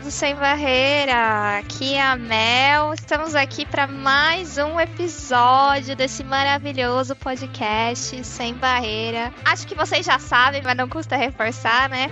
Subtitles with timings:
[0.00, 2.94] Do Sem Barreira, aqui é a Mel.
[2.94, 9.32] Estamos aqui para mais um episódio desse maravilhoso podcast Sem Barreira.
[9.44, 12.06] Acho que vocês já sabem, mas não custa reforçar, né?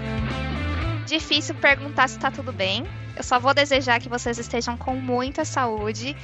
[1.06, 2.84] Difícil perguntar se tá tudo bem.
[3.16, 6.16] Eu só vou desejar que vocês estejam com muita saúde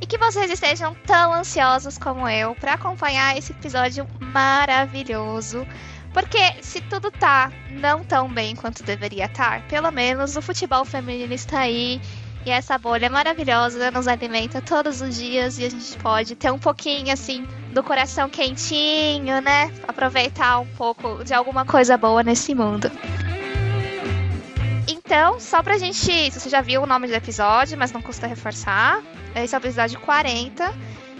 [0.00, 5.66] e que vocês estejam tão ansiosos como eu para acompanhar esse episódio maravilhoso.
[6.12, 11.32] Porque se tudo tá não tão bem quanto deveria estar, pelo menos o futebol feminino
[11.32, 12.00] está aí.
[12.44, 16.58] E essa bolha maravilhosa nos alimenta todos os dias e a gente pode ter um
[16.58, 19.70] pouquinho assim do coração quentinho, né?
[19.86, 22.90] Aproveitar um pouco de alguma coisa boa nesse mundo.
[24.88, 26.30] Então, só pra gente.
[26.30, 29.02] Você já viu o nome do episódio, mas não custa reforçar.
[29.34, 30.72] Esse é o episódio 40.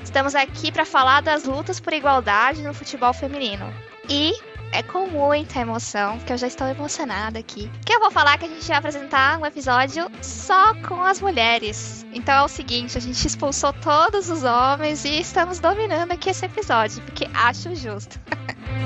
[0.02, 3.70] Estamos aqui para falar das lutas por igualdade no futebol feminino.
[4.08, 4.32] E
[4.72, 8.44] é com muita emoção, que eu já estou emocionada aqui, que eu vou falar que
[8.44, 12.06] a gente vai apresentar um episódio só com as mulheres.
[12.12, 16.46] Então é o seguinte, a gente expulsou todos os homens e estamos dominando aqui esse
[16.46, 18.18] episódio, porque acho justo.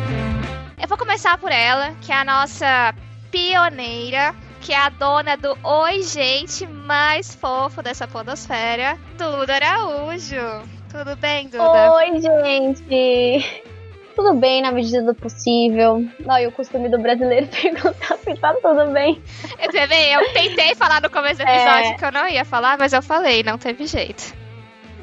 [0.80, 2.94] eu vou começar por ela, que é a nossa
[3.30, 10.62] pioneira, que é a dona do Oi Gente mais fofo dessa podosfera, Duda Araújo.
[10.90, 11.92] Tudo bem, Duda?
[11.92, 13.73] Oi, gente!
[14.14, 16.04] Tudo bem na medida do possível.
[16.20, 19.20] Não, e o costume do brasileiro perguntar se tá tudo bem.
[19.58, 21.94] Você vê, eu tentei falar no começo do episódio é...
[21.94, 24.34] que eu não ia falar, mas eu falei, não teve jeito.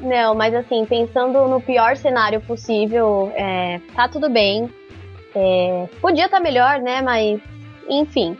[0.00, 4.68] Não, mas assim, pensando no pior cenário possível, é, tá tudo bem.
[5.34, 7.00] É, podia estar tá melhor, né?
[7.02, 7.40] Mas,
[7.88, 8.36] enfim,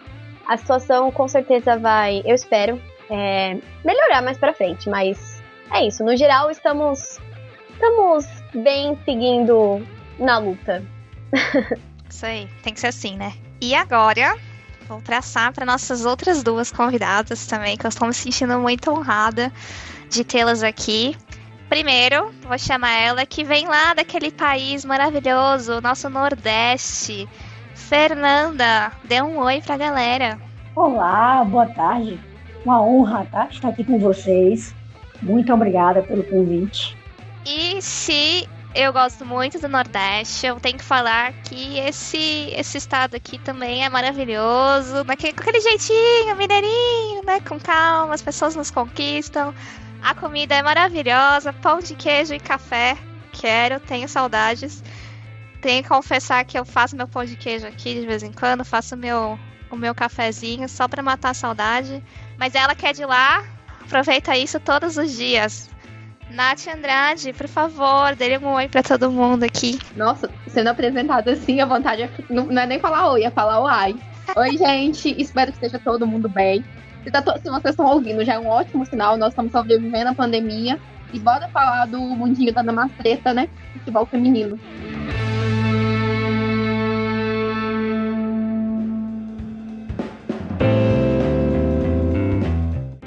[0.48, 4.88] a situação com certeza vai, eu espero, é, melhorar mais pra frente.
[4.88, 5.40] Mas
[5.72, 6.02] é isso.
[6.02, 7.20] No geral, estamos,
[7.74, 9.86] estamos bem seguindo
[10.18, 10.82] na luta.
[12.08, 13.32] Isso aí, tem que ser assim, né?
[13.60, 14.36] E agora,
[14.88, 19.52] vou traçar para nossas outras duas convidadas também, que eu estou me sentindo muito honrada
[20.10, 21.16] de tê-las aqui.
[21.68, 27.26] Primeiro, vou chamar ela que vem lá daquele país maravilhoso, nosso Nordeste.
[27.74, 30.38] Fernanda, dê um oi pra galera.
[30.76, 32.20] Olá, boa tarde.
[32.64, 33.48] Uma honra tá?
[33.50, 34.74] estar aqui com vocês.
[35.22, 36.96] Muito obrigada pelo convite.
[37.46, 40.46] E se eu gosto muito do Nordeste.
[40.46, 45.04] Eu tenho que falar que esse, esse estado aqui também é maravilhoso.
[45.04, 47.40] Naquele, com aquele jeitinho, mineirinho, né?
[47.40, 49.54] Com calma, as pessoas nos conquistam.
[50.02, 52.96] A comida é maravilhosa, pão de queijo e café.
[53.32, 54.82] Quero, tenho saudades.
[55.60, 58.64] Tenho que confessar que eu faço meu pão de queijo aqui de vez em quando,
[58.64, 59.38] faço meu,
[59.70, 62.02] o meu cafezinho só para matar a saudade.
[62.36, 63.44] Mas ela quer de lá,
[63.80, 65.71] aproveita isso todos os dias.
[66.32, 69.78] Nath Andrade, por favor, dê um oi pra todo mundo aqui.
[69.94, 73.60] Nossa, sendo apresentado assim, a vontade é, não, não é nem falar oi, é falar
[73.60, 73.96] oi.
[74.36, 76.64] Oi, gente, espero que esteja todo mundo bem.
[77.04, 77.32] Se, tá to...
[77.42, 79.16] Se vocês estão ouvindo, já é um ótimo sinal.
[79.16, 80.78] Nós estamos sobrevivendo à pandemia.
[81.12, 83.48] E bora falar do mundinho da Namastreta, né?
[83.74, 84.58] Futebol feminino.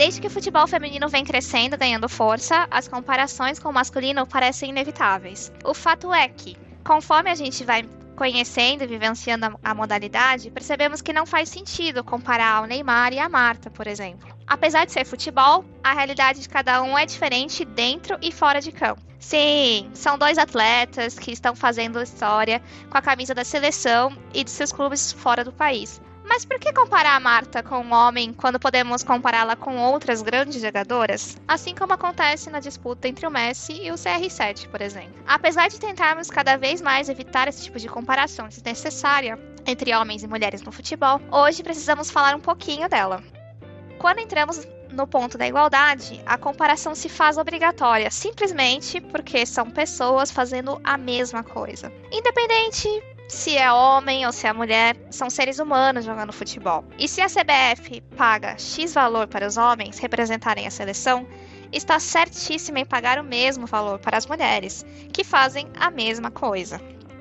[0.06, 4.70] Desde que o futebol feminino vem crescendo, ganhando força, as comparações com o masculino parecem
[4.70, 5.52] inevitáveis.
[5.64, 11.12] O fato é que, conforme a gente vai conhecendo e vivenciando a modalidade, percebemos que
[11.12, 14.30] não faz sentido comparar o Neymar e a Marta, por exemplo.
[14.46, 18.72] Apesar de ser futebol, a realidade de cada um é diferente dentro e fora de
[18.72, 19.02] campo.
[19.18, 22.62] Sim, são dois atletas que estão fazendo história
[22.92, 26.00] com a camisa da seleção e de seus clubes fora do país.
[26.28, 30.62] Mas por que comparar a Marta com um homem quando podemos compará-la com outras grandes
[30.62, 31.38] jogadoras?
[31.48, 35.14] Assim como acontece na disputa entre o Messi e o CR7, por exemplo.
[35.28, 40.28] Apesar de tentarmos cada vez mais evitar esse tipo de comparação desnecessária entre homens e
[40.28, 43.24] mulheres no futebol, hoje precisamos falar um pouquinho dela.
[44.00, 50.32] Quando entramos no ponto da igualdade, a comparação se faz obrigatória, simplesmente porque são pessoas
[50.32, 51.92] fazendo a mesma coisa.
[52.12, 52.90] Independente
[53.28, 56.86] se é homem ou se é mulher, são seres humanos jogando futebol.
[56.98, 61.28] E se a CBF paga X valor para os homens representarem a seleção,
[61.72, 66.80] está certíssima em pagar o mesmo valor para as mulheres, que fazem a mesma coisa.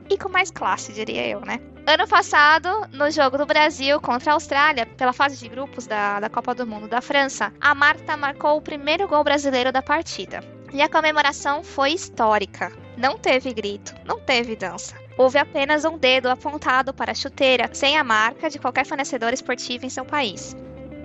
[0.09, 1.59] E com mais classe, diria eu, né?
[1.87, 6.29] Ano passado, no jogo do Brasil contra a Austrália, pela fase de grupos da, da
[6.29, 10.41] Copa do Mundo da França, a Marta marcou o primeiro gol brasileiro da partida.
[10.73, 12.73] E a comemoração foi histórica.
[12.97, 15.04] Não teve grito, não teve dança.
[15.17, 19.87] Houve apenas um dedo apontado para a chuteira, sem a marca de qualquer fornecedor esportivo
[19.87, 20.57] em seu país.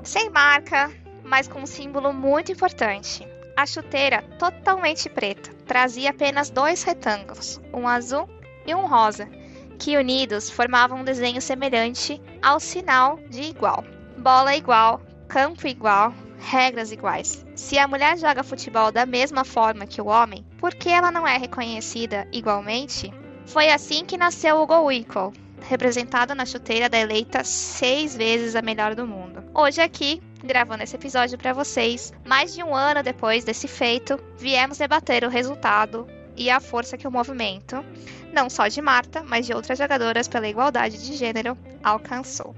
[0.04, 0.92] Sem marca,
[1.24, 3.28] mas com um símbolo muito importante.
[3.56, 8.28] A chuteira, totalmente preta, trazia apenas dois retângulos, um azul
[8.66, 9.30] e um rosa,
[9.78, 13.84] que unidos formavam um desenho semelhante ao sinal de igual.
[14.18, 17.46] Bola igual, campo igual, regras iguais.
[17.56, 21.28] Se a mulher joga futebol da mesma forma que o homem, por que ela não
[21.28, 23.14] é reconhecida igualmente?
[23.50, 25.34] Foi assim que nasceu o Go Equal,
[25.68, 29.44] representada na chuteira da eleita seis vezes a melhor do mundo.
[29.56, 34.78] Hoje aqui, gravando esse episódio para vocês, mais de um ano depois desse feito, viemos
[34.78, 36.06] debater o resultado
[36.38, 37.84] e a força que o movimento,
[38.32, 42.56] não só de Marta, mas de outras jogadoras pela igualdade de gênero, alcançou.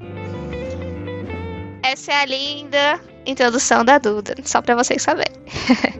[1.83, 5.41] Essa é a linda introdução da Duda, só para vocês saberem.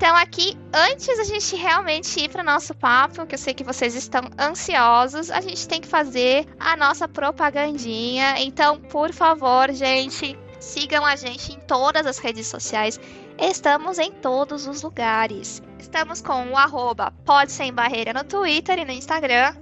[0.00, 3.94] então aqui, antes a gente realmente ir para nosso papo, que eu sei que vocês
[3.94, 8.36] estão ansiosos, a gente tem que fazer a nossa propagandinha.
[8.38, 12.98] Então, por favor, gente, sigam a gente em todas as redes sociais.
[13.38, 15.62] Estamos em todos os lugares.
[15.78, 19.54] Estamos com o arroba Pode Sem Barreira no Twitter e no Instagram.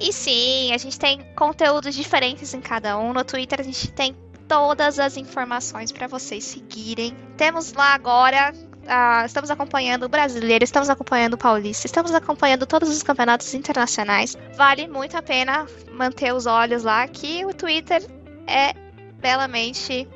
[0.00, 3.12] E sim, a gente tem conteúdos diferentes em cada um.
[3.12, 4.16] No Twitter a gente tem
[4.48, 7.14] todas as informações para vocês seguirem.
[7.36, 12.88] Temos lá agora Uh, estamos acompanhando o brasileiro, estamos acompanhando o paulista, estamos acompanhando todos
[12.88, 14.36] os campeonatos internacionais.
[14.56, 18.04] Vale muito a pena manter os olhos lá, que o Twitter
[18.46, 18.74] é
[19.20, 20.08] belamente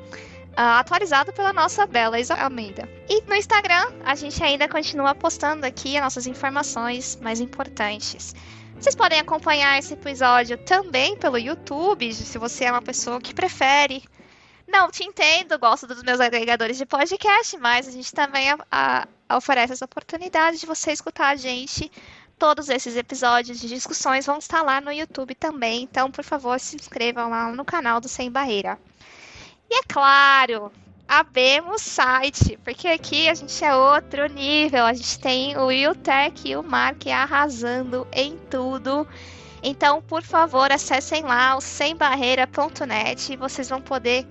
[0.51, 2.89] uh, atualizado pela nossa bela Isa Almeida.
[3.07, 8.35] E no Instagram, a gente ainda continua postando aqui as nossas informações mais importantes.
[8.77, 14.03] Vocês podem acompanhar esse episódio também pelo YouTube, se você é uma pessoa que prefere
[14.67, 19.37] não, te entendo, gosto dos meus agregadores de podcast, mas a gente também a, a,
[19.37, 21.89] oferece essa oportunidade de você escutar a gente.
[22.37, 26.75] Todos esses episódios de discussões vão estar lá no YouTube também, então, por favor, se
[26.75, 28.77] inscrevam lá no canal do Sem Barreira.
[29.69, 30.71] E é claro,
[31.07, 34.85] abemos site, porque aqui a gente é outro nível.
[34.85, 39.07] A gente tem o Wiltec e o Mark arrasando em tudo.
[39.63, 44.27] Então, por favor, acessem lá o sembarreira.net e vocês vão poder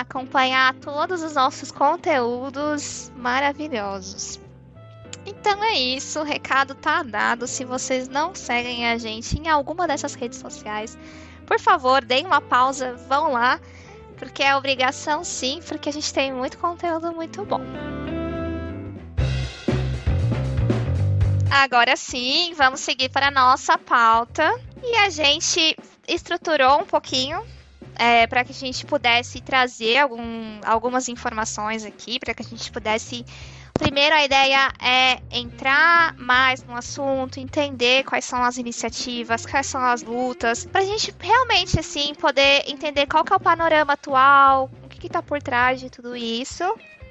[0.00, 4.40] acompanhar todos os nossos conteúdos maravilhosos.
[5.24, 7.46] Então é isso, o recado tá dado.
[7.46, 10.98] Se vocês não seguem a gente em alguma dessas redes sociais,
[11.46, 13.60] por favor, deem uma pausa, vão lá,
[14.16, 17.60] porque é obrigação sim, porque a gente tem muito conteúdo muito bom.
[21.52, 24.60] Agora sim, vamos seguir para a nossa pauta.
[24.82, 25.76] E a gente
[26.08, 27.40] estruturou um pouquinho
[27.96, 32.70] é, para que a gente pudesse trazer algum, algumas informações aqui, para que a gente
[32.70, 33.24] pudesse.
[33.74, 39.80] Primeiro, a ideia é entrar mais no assunto, entender quais são as iniciativas, quais são
[39.80, 44.70] as lutas, para a gente realmente assim poder entender qual que é o panorama atual,
[44.84, 46.62] o que está por trás de tudo isso.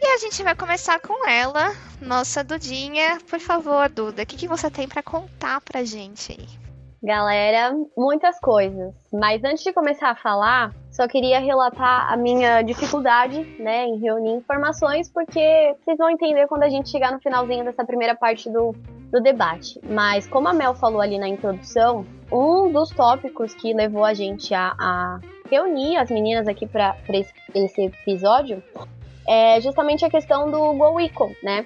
[0.01, 3.19] E a gente vai começar com ela, nossa Dudinha.
[3.29, 6.72] Por favor, Duda, o que, que você tem para contar pra gente aí?
[7.03, 8.93] Galera, muitas coisas.
[9.11, 14.31] Mas antes de começar a falar, só queria relatar a minha dificuldade, né, em reunir
[14.31, 18.73] informações, porque vocês vão entender quando a gente chegar no finalzinho dessa primeira parte do,
[19.11, 19.81] do debate.
[19.83, 24.53] Mas como a Mel falou ali na introdução, um dos tópicos que levou a gente
[24.53, 25.19] a, a
[25.51, 28.63] reunir as meninas aqui para esse, esse episódio
[29.27, 31.65] é justamente a questão do Go Equal, né?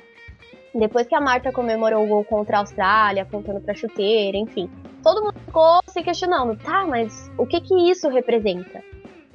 [0.77, 4.69] Depois que a Marta comemorou o gol contra a Austrália, apontando pra chuteira, enfim.
[5.03, 8.84] Todo mundo ficou se questionando, tá, mas o que que isso representa?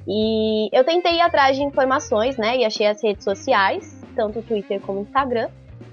[0.07, 4.43] E eu tentei ir atrás de informações, né, e achei as redes sociais, tanto o
[4.43, 5.49] Twitter como o Instagram.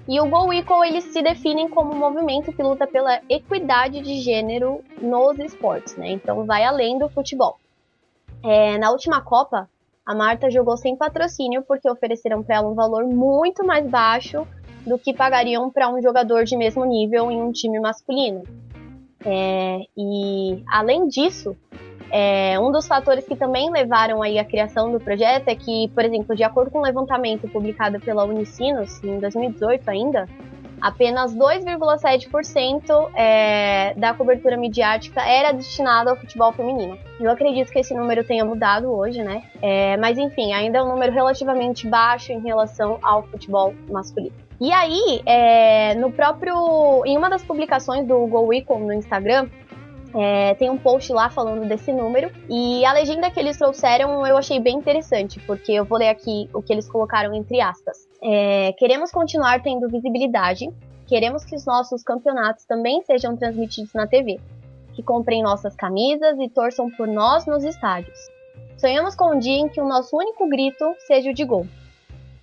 [0.07, 4.15] E o Go Equal, eles se definem como um movimento que luta pela equidade de
[4.15, 6.11] gênero nos esportes, né?
[6.11, 7.57] Então vai além do futebol.
[8.43, 9.69] É, na última Copa,
[10.05, 14.47] a Marta jogou sem patrocínio porque ofereceram para ela um valor muito mais baixo
[14.85, 18.43] do que pagariam para um jogador de mesmo nível em um time masculino.
[19.25, 21.55] É, e além disso,
[22.11, 26.03] é, um dos fatores que também levaram aí a criação do projeto é que, por
[26.03, 30.27] exemplo, de acordo com um levantamento publicado pela Unicinos em 2018 ainda,
[30.81, 36.97] apenas 2,7% é, da cobertura midiática era destinada ao futebol feminino.
[37.19, 39.43] Eu acredito que esse número tenha mudado hoje, né?
[39.61, 44.33] É, mas enfim, ainda é um número relativamente baixo em relação ao futebol masculino.
[44.61, 47.03] E aí, é, no próprio.
[47.03, 49.49] Em uma das publicações do Go Equal no Instagram,
[50.13, 52.31] É, tem um post lá falando desse número.
[52.49, 56.49] E a legenda que eles trouxeram eu achei bem interessante, porque eu vou ler aqui
[56.53, 57.97] o que eles colocaram entre aspas.
[58.21, 60.69] É, queremos continuar tendo visibilidade,
[61.07, 64.39] queremos que os nossos campeonatos também sejam transmitidos na TV,
[64.93, 68.19] que comprem nossas camisas e torçam por nós nos estádios.
[68.77, 71.65] Sonhamos com um dia em que o nosso único grito seja o de gol.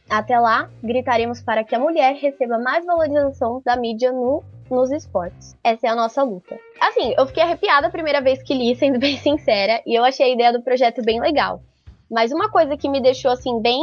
[0.08, 4.42] Até lá, gritaremos para que a mulher receba mais valorização da mídia no,
[4.74, 5.56] nos esportes.
[5.62, 6.58] Essa é a nossa luta.
[6.80, 10.26] Assim, eu fiquei arrepiada a primeira vez que li, sendo bem sincera, e eu achei
[10.26, 11.62] a ideia do projeto bem legal.
[12.10, 13.80] Mas uma coisa que me deixou assim bem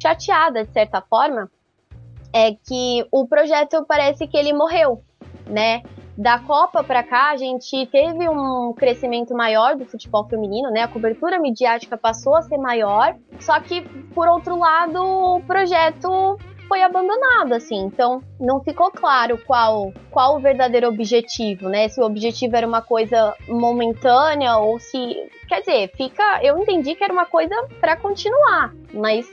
[0.00, 1.50] chateada de certa forma
[2.32, 5.02] é que o projeto parece que ele morreu,
[5.46, 5.82] né?
[6.16, 10.82] Da Copa para cá, a gente teve um crescimento maior do futebol feminino, né?
[10.82, 13.82] A cobertura midiática passou a ser maior, só que,
[14.14, 16.36] por outro lado, o projeto
[16.68, 17.80] foi abandonado, assim.
[17.80, 21.88] Então, não ficou claro qual, qual o verdadeiro objetivo, né?
[21.88, 24.98] Se o objetivo era uma coisa momentânea ou se.
[25.48, 26.40] Quer dizer, fica.
[26.42, 29.26] Eu entendi que era uma coisa para continuar, mas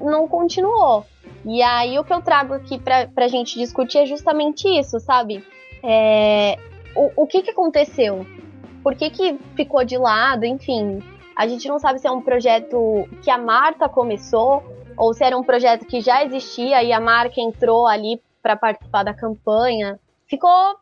[0.00, 1.04] não continuou.
[1.44, 5.44] E aí, o que eu trago aqui pra, pra gente discutir é justamente isso, sabe?
[5.82, 6.56] É,
[6.96, 8.26] o, o que, que aconteceu?
[8.82, 10.44] Por que, que ficou de lado?
[10.44, 11.00] Enfim,
[11.36, 14.62] a gente não sabe se é um projeto que a Marta começou
[15.00, 19.02] ou se era um projeto que já existia e a marca entrou ali para participar
[19.02, 19.98] da campanha.
[20.28, 20.76] Ficou,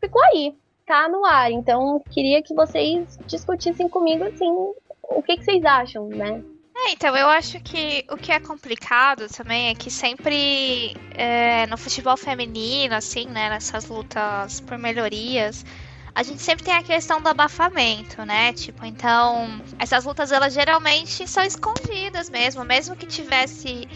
[0.00, 0.54] ficou aí,
[0.86, 1.50] tá no ar.
[1.50, 6.40] Então, queria que vocês discutissem comigo assim, o que, que vocês acham, né?
[6.74, 11.76] É, então, eu acho que o que é complicado também é que sempre é, no
[11.76, 15.64] futebol feminino, assim, né, nessas lutas por melhorias,
[16.14, 18.52] a gente sempre tem a questão do abafamento, né?
[18.52, 23.88] Tipo, então, essas lutas, elas geralmente são escondidas mesmo, mesmo que tivesse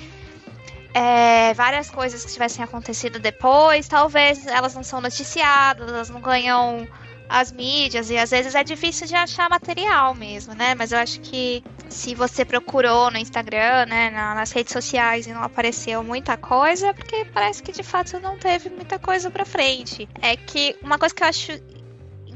[0.95, 6.89] é, várias coisas que tivessem acontecido depois, talvez elas não são noticiadas, elas não ganham
[7.29, 10.75] as mídias e às vezes é difícil de achar material mesmo, né?
[10.75, 15.43] Mas eu acho que se você procurou no Instagram, né, nas redes sociais e não
[15.43, 20.09] apareceu muita coisa, é porque parece que de fato não teve muita coisa para frente.
[20.23, 21.53] É que uma coisa que eu acho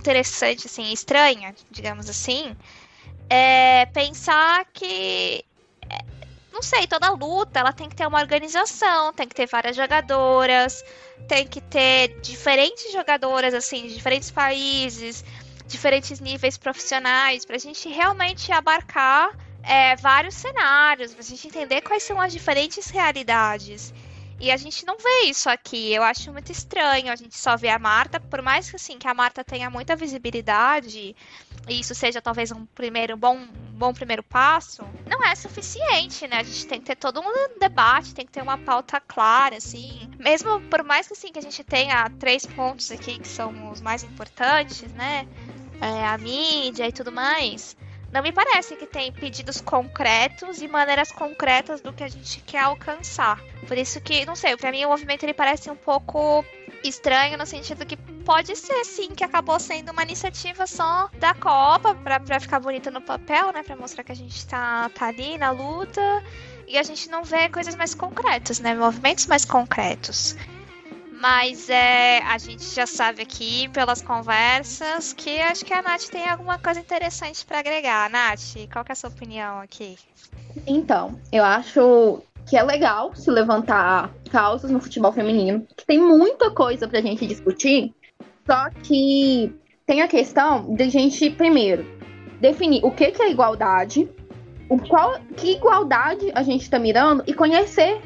[0.00, 2.56] interessante, assim, estranha, digamos assim,
[3.28, 5.44] é pensar que
[6.52, 10.84] não sei, toda luta ela tem que ter uma organização, tem que ter várias jogadoras,
[11.28, 15.24] tem que ter diferentes jogadoras, assim, de diferentes países,
[15.66, 19.30] diferentes níveis profissionais, para a gente realmente abarcar
[19.62, 23.94] é, vários cenários, para a gente entender quais são as diferentes realidades.
[24.40, 25.92] E a gente não vê isso aqui.
[25.92, 27.12] Eu acho muito estranho.
[27.12, 29.94] A gente só vê a Marta, por mais que assim que a Marta tenha muita
[29.94, 31.14] visibilidade,
[31.68, 33.38] e isso seja talvez um primeiro bom,
[33.72, 36.38] bom primeiro passo, não é suficiente, né?
[36.38, 40.10] A gente tem que ter todo um debate, tem que ter uma pauta clara, assim.
[40.18, 43.82] Mesmo por mais que assim que a gente tenha três pontos aqui que são os
[43.82, 45.28] mais importantes, né?
[45.82, 47.76] É, a mídia e tudo mais
[48.12, 52.60] não me parece que tem pedidos concretos e maneiras concretas do que a gente quer
[52.60, 53.40] alcançar.
[53.66, 56.44] Por isso que, não sei, para mim o movimento ele parece um pouco
[56.82, 61.94] estranho no sentido que pode ser sim que acabou sendo uma iniciativa só da Copa
[61.94, 65.50] para ficar bonita no papel, né, para mostrar que a gente tá, tá ali na
[65.50, 66.00] luta
[66.66, 70.36] e a gente não vê coisas mais concretas, né, movimentos mais concretos.
[71.20, 76.26] Mas é, a gente já sabe aqui pelas conversas que acho que a Nath tem
[76.26, 78.08] alguma coisa interessante para agregar.
[78.08, 79.98] Nath, qual é a sua opinião aqui?
[80.66, 86.50] Então, eu acho que é legal se levantar causas no futebol feminino, que tem muita
[86.50, 87.94] coisa pra gente discutir,
[88.46, 91.84] só que tem a questão de gente, primeiro,
[92.40, 94.08] definir o que, que é igualdade,
[94.70, 98.00] o qual, que igualdade a gente está mirando e conhecer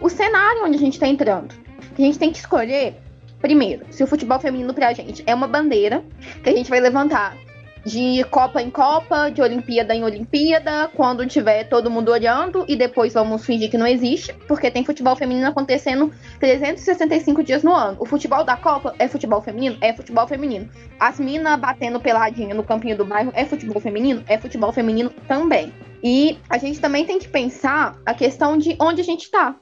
[0.00, 1.67] o cenário onde a gente está entrando
[2.02, 2.96] a gente tem que escolher,
[3.40, 6.04] primeiro, se o futebol feminino pra gente é uma bandeira
[6.42, 7.36] que a gente vai levantar
[7.84, 13.14] de Copa em Copa, de Olimpíada em Olimpíada, quando tiver todo mundo olhando e depois
[13.14, 17.96] vamos fingir que não existe, porque tem futebol feminino acontecendo 365 dias no ano.
[17.98, 19.78] O futebol da Copa é futebol feminino?
[19.80, 20.68] É futebol feminino.
[21.00, 24.22] As minas batendo peladinha no campinho do bairro é futebol feminino?
[24.26, 25.72] É futebol feminino também.
[26.02, 29.56] E a gente também tem que pensar a questão de onde a gente tá.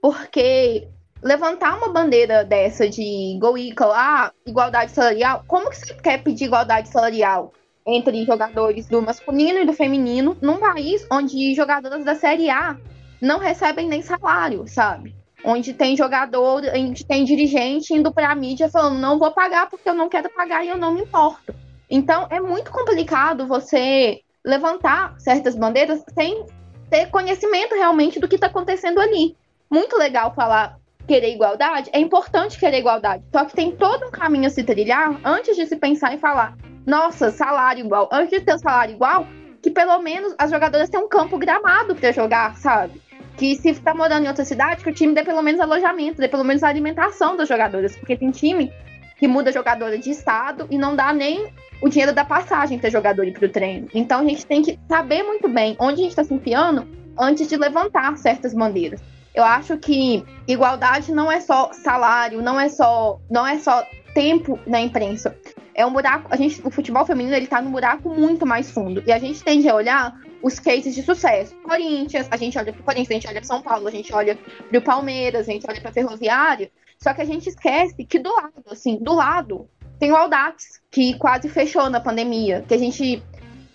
[0.00, 0.88] Porque
[1.26, 6.44] levantar uma bandeira dessa de go equal, ah, igualdade salarial, como que você quer pedir
[6.44, 7.52] igualdade salarial
[7.84, 12.76] entre jogadores do masculino e do feminino num país onde jogadoras da Série A
[13.20, 15.16] não recebem nem salário, sabe?
[15.44, 19.88] Onde tem jogador, onde tem dirigente indo para a mídia falando não vou pagar porque
[19.88, 21.52] eu não quero pagar e eu não me importo.
[21.90, 26.46] Então é muito complicado você levantar certas bandeiras sem
[26.88, 29.36] ter conhecimento realmente do que está acontecendo ali.
[29.68, 33.22] Muito legal falar querer igualdade, é importante querer igualdade.
[33.32, 36.56] Só que tem todo um caminho a se trilhar antes de se pensar em falar,
[36.86, 38.08] nossa, salário igual.
[38.12, 39.26] Antes de ter o salário igual,
[39.62, 43.00] que pelo menos as jogadoras tenham um campo gramado para jogar, sabe?
[43.36, 46.28] Que se tá morando em outra cidade, que o time dê pelo menos alojamento, dê
[46.28, 47.96] pelo menos alimentação das jogadoras.
[47.96, 48.72] Porque tem time
[49.18, 53.24] que muda jogadora de estado e não dá nem o dinheiro da passagem para jogador
[53.24, 53.88] ir pro treino.
[53.94, 56.86] Então a gente tem que saber muito bem onde a gente está se enfiando
[57.18, 59.00] antes de levantar certas bandeiras.
[59.36, 64.58] Eu acho que igualdade não é só salário, não é só, não é só tempo
[64.66, 65.36] na imprensa.
[65.74, 69.02] É um buraco, a gente, o futebol feminino ele tá num buraco muito mais fundo.
[69.06, 71.54] E a gente tende a olhar os cases de sucesso.
[71.56, 74.38] Corinthians, a gente olha pro Corinthians, a gente olha pro São Paulo, a gente olha
[74.70, 76.70] pro Palmeiras, a gente olha pra Ferroviária.
[76.98, 81.12] Só que a gente esquece que do lado, assim, do lado, tem o Audax, que
[81.18, 82.64] quase fechou na pandemia.
[82.66, 83.22] Que a gente.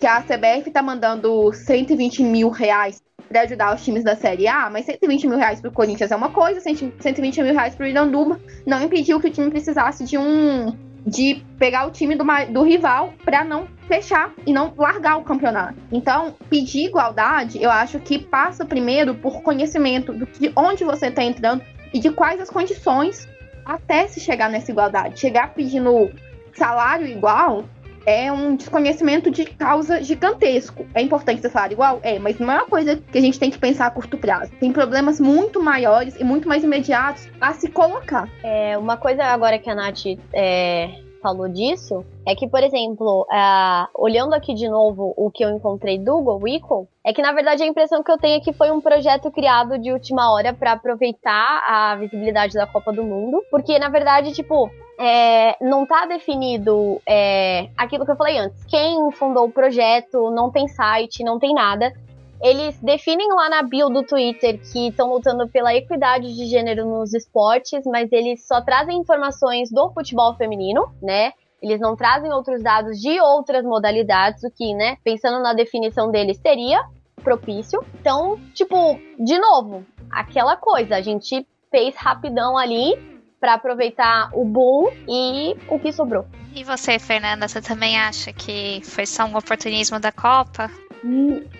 [0.02, 4.68] Que a CBF tá mandando 120 mil reais para ajudar os times da Série A,
[4.68, 8.82] mas 120 mil reais pro Corinthians é uma coisa, 120 mil reais pro Iranduba não
[8.82, 13.44] impediu que o time precisasse de um de pegar o time do, do rival para
[13.44, 15.78] não fechar e não largar o campeonato.
[15.92, 21.62] Então, pedir igualdade, eu acho que passa primeiro por conhecimento que onde você está entrando
[21.94, 23.28] e de quais as condições
[23.64, 25.20] até se chegar nessa igualdade.
[25.20, 26.10] Chegar pedindo
[26.52, 27.64] salário igual
[28.06, 30.86] é um desconhecimento de causa gigantesco.
[30.94, 32.00] É importante ter salário igual?
[32.02, 34.52] É, mas não é uma coisa que a gente tem que pensar a curto prazo.
[34.58, 38.28] Tem problemas muito maiores e muito mais imediatos a se colocar.
[38.42, 40.90] É, uma coisa agora que a Nath é,
[41.22, 45.98] falou disso é que, por exemplo, uh, olhando aqui de novo o que eu encontrei
[45.98, 48.80] do GoWeCon, é que na verdade a impressão que eu tenho é que foi um
[48.80, 53.88] projeto criado de última hora para aproveitar a visibilidade da Copa do Mundo, porque na
[53.88, 58.64] verdade, tipo, é, não tá definido é, aquilo que eu falei antes.
[58.64, 61.92] Quem fundou o projeto, não tem site, não tem nada.
[62.42, 67.14] Eles definem lá na bio do Twitter que estão lutando pela equidade de gênero nos
[67.14, 71.32] esportes, mas eles só trazem informações do futebol feminino, né?
[71.62, 76.36] Eles não trazem outros dados de outras modalidades, o que, né, pensando na definição deles,
[76.38, 76.82] seria
[77.22, 77.80] propício.
[78.00, 82.96] Então, tipo, de novo, aquela coisa, a gente fez rapidão ali
[83.38, 86.26] para aproveitar o boom e o que sobrou.
[86.54, 90.68] E você, Fernanda, você também acha que foi só um oportunismo da Copa?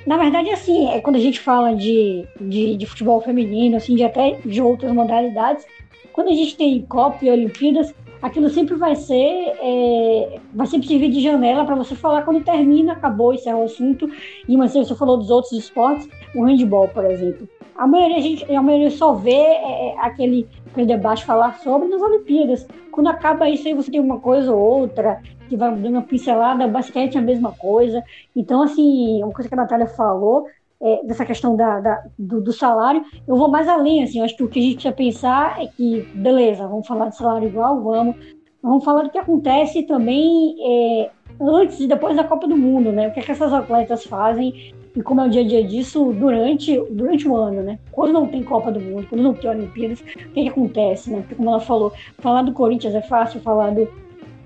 [0.07, 4.05] Na verdade, assim, é quando a gente fala de, de, de, futebol feminino, assim, de
[4.05, 5.67] até de outras modalidades,
[6.13, 11.11] quando a gente tem Copa e Olimpíadas, aquilo sempre vai ser, é, vai sempre servir
[11.11, 14.09] de janela para você falar quando termina, acabou, esse é o assunto.
[14.49, 17.49] E mas você falou dos outros esportes, o handball, por exemplo.
[17.75, 21.89] A maioria, a gente, a maioria só vê é, é aquele, aquele debate falar sobre
[21.89, 22.67] nas Olimpíadas.
[22.93, 25.21] Quando acaba isso aí, você tem uma coisa ou outra,
[25.53, 28.03] que vai dando uma pincelada, basquete é a mesma coisa.
[28.35, 30.47] Então, assim, uma coisa que a Natália falou,
[30.81, 34.43] é, dessa questão da, da do, do, salário, eu vou mais além, assim, acho que
[34.43, 38.17] o que a gente precisa pensar é que, beleza, vamos falar de salário igual, vamos,
[38.63, 43.09] vamos falar do que acontece também é, antes e depois da Copa do Mundo, né,
[43.09, 46.13] o que, é que essas atletas fazem e como é o dia a dia disso
[46.15, 47.79] durante, durante o ano, né?
[47.91, 51.21] Quando não tem Copa do Mundo, quando não tem Olimpíadas, o que, que acontece, né?
[51.21, 53.89] Porque como ela falou, falar do Corinthians é fácil, falar do,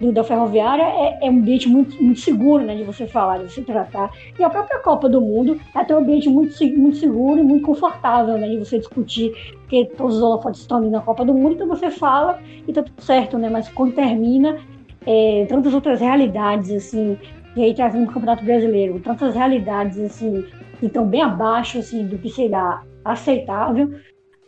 [0.01, 3.53] do, da ferroviária é, é, um ambiente muito, muito seguro, né, de você falar, de
[3.53, 4.11] você tratar.
[4.39, 7.65] E a própria Copa do Mundo é até um ambiente muito, muito seguro e muito
[7.65, 11.55] confortável, né, de você discutir, porque todos os holofotes estão ali na Copa do Mundo,
[11.55, 14.59] então você fala e tá tudo certo, né, mas quando termina,
[15.07, 17.19] é, tantas outras realidades, assim,
[17.57, 20.45] e aí trazendo o Campeonato Brasileiro, tantas realidades, assim,
[20.79, 23.95] que estão bem abaixo, assim, do que seria aceitável,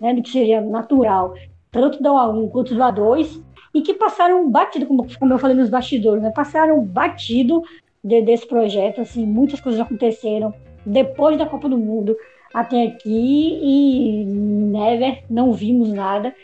[0.01, 1.35] né, do que seria natural,
[1.71, 3.43] tanto da A1 quanto do A2,
[3.79, 6.33] e que passaram batido, como, como eu falei nos bastidores, né?
[6.35, 7.63] Passaram batido
[8.03, 10.53] de, desse projeto, assim, muitas coisas aconteceram
[10.85, 12.17] depois da Copa do Mundo
[12.53, 16.35] até aqui e never não vimos nada.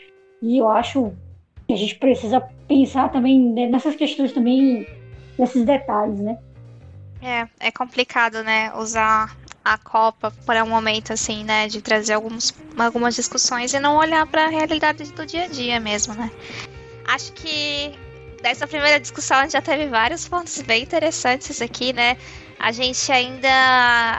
[0.41, 1.11] E eu acho
[1.67, 3.37] que a gente precisa pensar também
[3.69, 4.87] nessas questões também,
[5.37, 6.37] nesses detalhes, né?
[7.21, 12.53] É, é complicado, né, usar a Copa para um momento assim, né, de trazer alguns,
[12.77, 16.31] algumas discussões e não olhar para a realidade do dia a dia mesmo, né?
[17.07, 17.97] Acho que
[18.41, 22.17] dessa primeira discussão a gente já teve vários pontos bem interessantes aqui, né?
[22.59, 23.49] A gente ainda.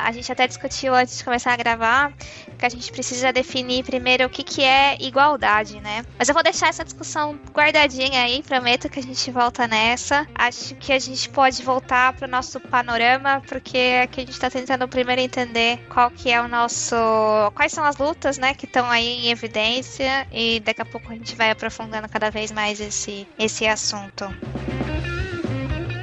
[0.04, 2.12] A gente até discutiu antes de começar a gravar
[2.56, 6.04] que a gente precisa definir primeiro o que, que é igualdade, né?
[6.18, 10.26] Mas eu vou deixar essa discussão guardadinha aí, prometo que a gente volta nessa.
[10.34, 14.50] Acho que a gente pode voltar para o nosso panorama, porque aqui a gente está
[14.50, 16.96] tentando primeiro entender qual que é o nosso.
[17.54, 21.14] quais são as lutas, né, que estão aí em evidência, e daqui a pouco a
[21.14, 24.24] gente vai aprofundando cada vez mais esse, esse assunto.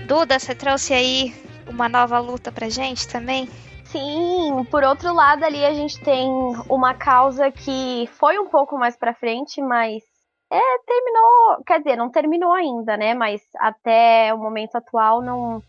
[0.08, 1.34] Duda, você trouxe aí
[1.74, 3.50] uma nova luta pra gente também?
[3.86, 6.30] Sim, por outro lado ali a gente tem
[6.70, 10.02] uma causa que foi um pouco mais para frente, mas
[10.52, 13.14] é, terminou, quer dizer, não terminou ainda, né?
[13.14, 15.62] Mas até o momento atual não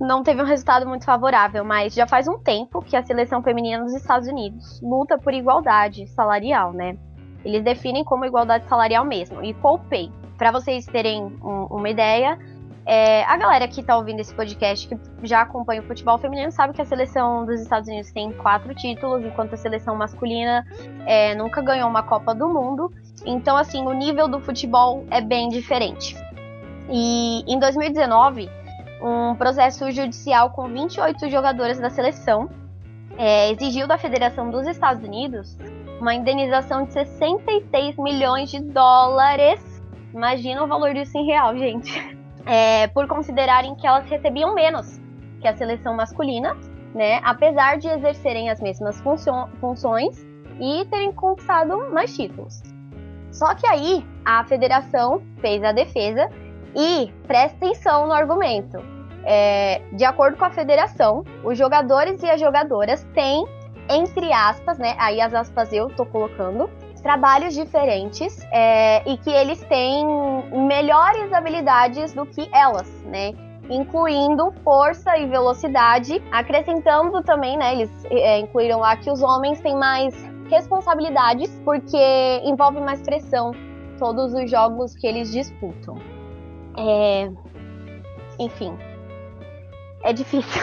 [0.00, 3.84] não teve um resultado muito favorável, mas já faz um tempo que a seleção feminina
[3.84, 6.98] dos Estados Unidos luta por igualdade salarial, né?
[7.44, 10.10] Eles definem como igualdade salarial mesmo, equal pay.
[10.36, 12.38] Para vocês terem um, uma ideia,
[12.86, 16.74] é, a galera que tá ouvindo esse podcast, que já acompanha o futebol feminino, sabe
[16.74, 20.66] que a seleção dos Estados Unidos tem quatro títulos, enquanto a seleção masculina
[21.06, 22.92] é, nunca ganhou uma Copa do Mundo.
[23.24, 26.14] Então, assim, o nível do futebol é bem diferente.
[26.90, 28.50] E em 2019,
[29.00, 32.50] um processo judicial com 28 jogadoras da seleção
[33.16, 35.56] é, exigiu da Federação dos Estados Unidos
[36.00, 39.82] uma indenização de 66 milhões de dólares.
[40.12, 45.00] Imagina o valor disso em real, gente é, por considerarem que elas recebiam menos
[45.40, 46.56] que a seleção masculina,
[46.94, 47.20] né?
[47.24, 49.02] Apesar de exercerem as mesmas
[49.60, 50.26] funções
[50.60, 52.62] e terem conquistado mais títulos.
[53.30, 56.30] Só que aí a federação fez a defesa
[56.74, 58.78] e presta atenção no argumento.
[59.24, 63.44] É, de acordo com a federação, os jogadores e as jogadoras têm,
[63.88, 64.94] entre aspas, né?
[64.98, 66.70] Aí as aspas eu tô colocando,
[67.04, 70.04] trabalhos diferentes é, e que eles têm
[70.66, 73.32] melhores habilidades do que elas, né?
[73.68, 77.74] Incluindo força e velocidade, acrescentando também, né?
[77.74, 80.14] Eles é, incluíram lá que os homens têm mais
[80.50, 83.52] responsabilidades porque envolve mais pressão
[83.98, 85.96] todos os jogos que eles disputam.
[86.76, 87.30] É...
[88.38, 88.76] Enfim,
[90.02, 90.62] é difícil.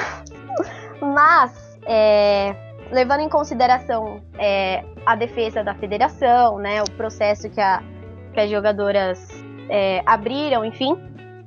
[0.99, 2.55] Mas é,
[2.91, 7.81] levando em consideração é, a defesa da federação, né, o processo que, a,
[8.33, 9.27] que as jogadoras
[9.69, 10.97] é, abriram, enfim,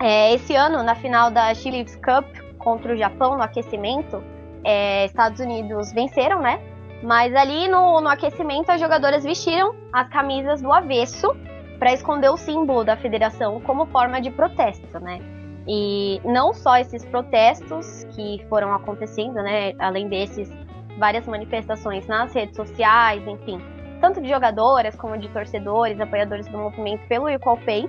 [0.01, 2.27] é, esse ano, na final da Chili's Cup
[2.59, 4.23] contra o Japão, no aquecimento,
[4.65, 6.61] é, Estados Unidos venceram, né?
[7.03, 11.37] Mas ali no, no aquecimento, as jogadoras vestiram as camisas do avesso
[11.79, 15.21] para esconder o símbolo da federação como forma de protesto, né?
[15.69, 19.75] E não só esses protestos que foram acontecendo, né?
[19.79, 20.51] Além desses,
[20.99, 23.61] várias manifestações nas redes sociais, enfim,
[24.01, 27.89] tanto de jogadoras como de torcedores, apoiadores do movimento pelo Equal Pay.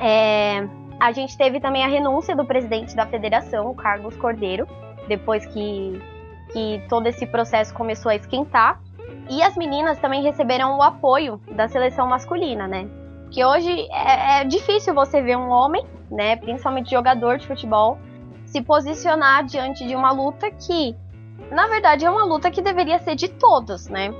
[0.00, 0.66] É,
[1.00, 4.66] a gente teve também a renúncia do presidente da federação, o Carlos Cordeiro,
[5.08, 6.00] depois que,
[6.52, 8.80] que todo esse processo começou a esquentar.
[9.28, 12.88] E as meninas também receberam o apoio da seleção masculina, né?
[13.30, 17.98] Que hoje é, é difícil você ver um homem, né, principalmente jogador de futebol,
[18.46, 20.94] se posicionar diante de uma luta que
[21.50, 24.10] na verdade, é uma luta que deveria ser de todos, né?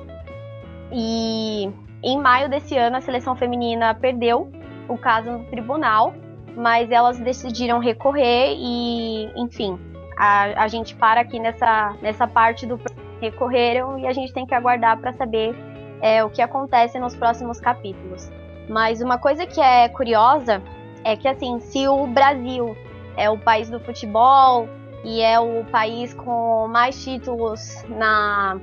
[0.93, 1.71] E
[2.03, 4.51] em maio desse ano, a seleção feminina perdeu
[4.89, 6.15] o caso no tribunal,
[6.57, 9.79] mas elas decidiram recorrer e, enfim,
[10.17, 12.81] a, a gente para aqui nessa, nessa parte do
[13.21, 15.55] recorreram e a gente tem que aguardar para saber
[16.01, 18.31] é, o que acontece nos próximos capítulos.
[18.69, 20.63] Mas uma coisa que é curiosa
[21.05, 22.77] é que, assim, se o Brasil
[23.17, 24.69] é o país do futebol,
[25.05, 28.61] e é o país com mais títulos na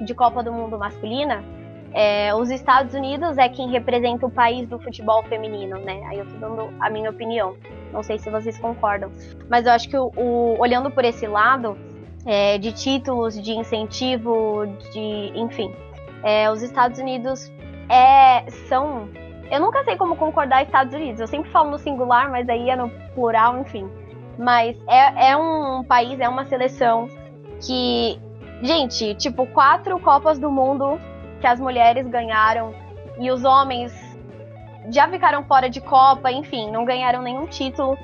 [0.00, 1.42] de Copa do Mundo masculina,
[1.92, 6.02] é, os Estados Unidos é quem representa o país do futebol feminino, né?
[6.08, 7.56] Aí eu tô dando a minha opinião.
[7.90, 9.10] Não sei se vocês concordam.
[9.48, 11.74] Mas eu acho que o, o olhando por esse lado,
[12.26, 15.32] é, de títulos, de incentivo, de.
[15.34, 15.74] enfim.
[16.22, 17.50] É, os Estados Unidos
[17.88, 19.08] é, são.
[19.50, 21.20] Eu nunca sei como concordar Estados Unidos.
[21.20, 23.88] Eu sempre falo no singular, mas aí é no plural, enfim.
[24.38, 27.08] Mas é, é um país, é uma seleção
[27.60, 28.20] que.
[28.62, 30.98] Gente, tipo, quatro Copas do Mundo
[31.40, 32.74] que as mulheres ganharam
[33.18, 33.92] e os homens
[34.90, 37.98] já ficaram fora de Copa, enfim, não ganharam nenhum título.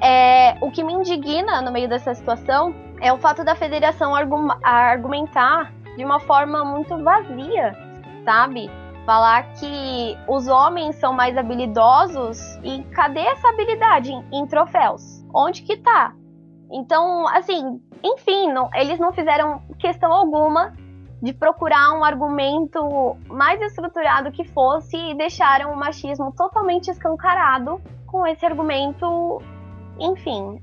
[0.00, 5.72] É, o que me indigna no meio dessa situação é o fato da federação argumentar
[5.96, 7.74] de uma forma muito vazia,
[8.24, 8.70] sabe?
[9.06, 15.24] Falar que os homens são mais habilidosos e cadê essa habilidade em, em troféus?
[15.36, 16.14] Onde que tá?
[16.72, 20.74] Então, assim, enfim, não, eles não fizeram questão alguma
[21.22, 28.26] de procurar um argumento mais estruturado que fosse e deixaram o machismo totalmente escancarado com
[28.26, 29.40] esse argumento.
[29.98, 30.60] Enfim,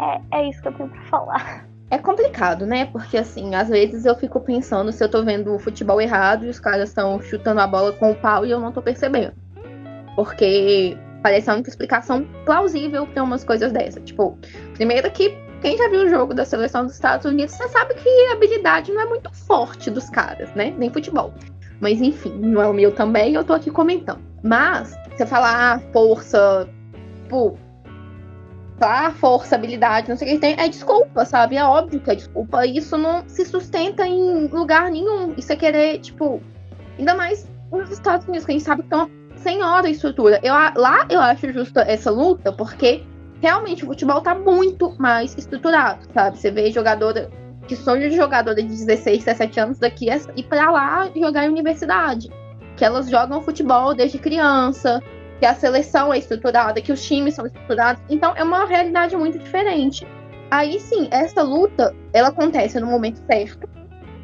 [0.00, 1.66] é, é isso que eu tenho pra falar.
[1.90, 2.86] É complicado, né?
[2.86, 6.48] Porque assim, às vezes eu fico pensando se eu tô vendo o futebol errado e
[6.48, 9.34] os caras estão chutando a bola com o pau e eu não tô percebendo.
[10.16, 14.00] Porque Parece a única explicação plausível ter umas coisas dessa.
[14.00, 14.36] Tipo,
[14.74, 18.08] primeiro que quem já viu o jogo da seleção dos Estados Unidos, você sabe que
[18.08, 20.74] a habilidade não é muito forte dos caras, né?
[20.76, 21.32] Nem futebol.
[21.80, 24.20] Mas enfim, não é o meu também, eu tô aqui comentando.
[24.42, 26.68] Mas, você falar ah, força,
[27.22, 27.56] tipo,
[28.76, 31.56] claro, força, habilidade, não sei o que tem, é desculpa, sabe?
[31.56, 32.66] É óbvio que é desculpa.
[32.66, 35.32] Isso não se sustenta em lugar nenhum.
[35.36, 36.42] Isso é querer, tipo,
[36.98, 39.21] ainda mais nos Estados Unidos, que a gente sabe que estão sem
[39.62, 40.40] hora estrutura.
[40.42, 43.04] Eu, lá eu acho justa essa luta, porque
[43.40, 46.38] realmente o futebol tá muito mais estruturado, sabe?
[46.38, 47.30] Você vê jogadora
[47.66, 51.48] que sonho de jogadora de 16, 17 anos daqui é ir para lá jogar em
[51.48, 52.28] universidade.
[52.76, 55.00] Que elas jogam futebol desde criança,
[55.38, 58.02] que a seleção é estruturada, que os times são estruturados.
[58.08, 60.06] Então é uma realidade muito diferente.
[60.50, 63.68] Aí sim, essa luta, ela acontece no momento certo,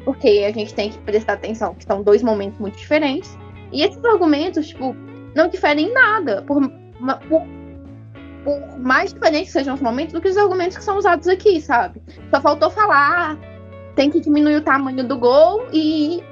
[0.05, 3.37] porque a gente tem que prestar atenção que são dois momentos muito diferentes.
[3.71, 4.95] E esses argumentos, tipo,
[5.35, 6.61] não diferem em nada, por,
[7.27, 7.43] por,
[8.43, 11.61] por mais diferentes que sejam os momentos do que os argumentos que são usados aqui,
[11.61, 12.01] sabe?
[12.33, 13.37] Só faltou falar,
[13.95, 16.23] tem que diminuir o tamanho do gol e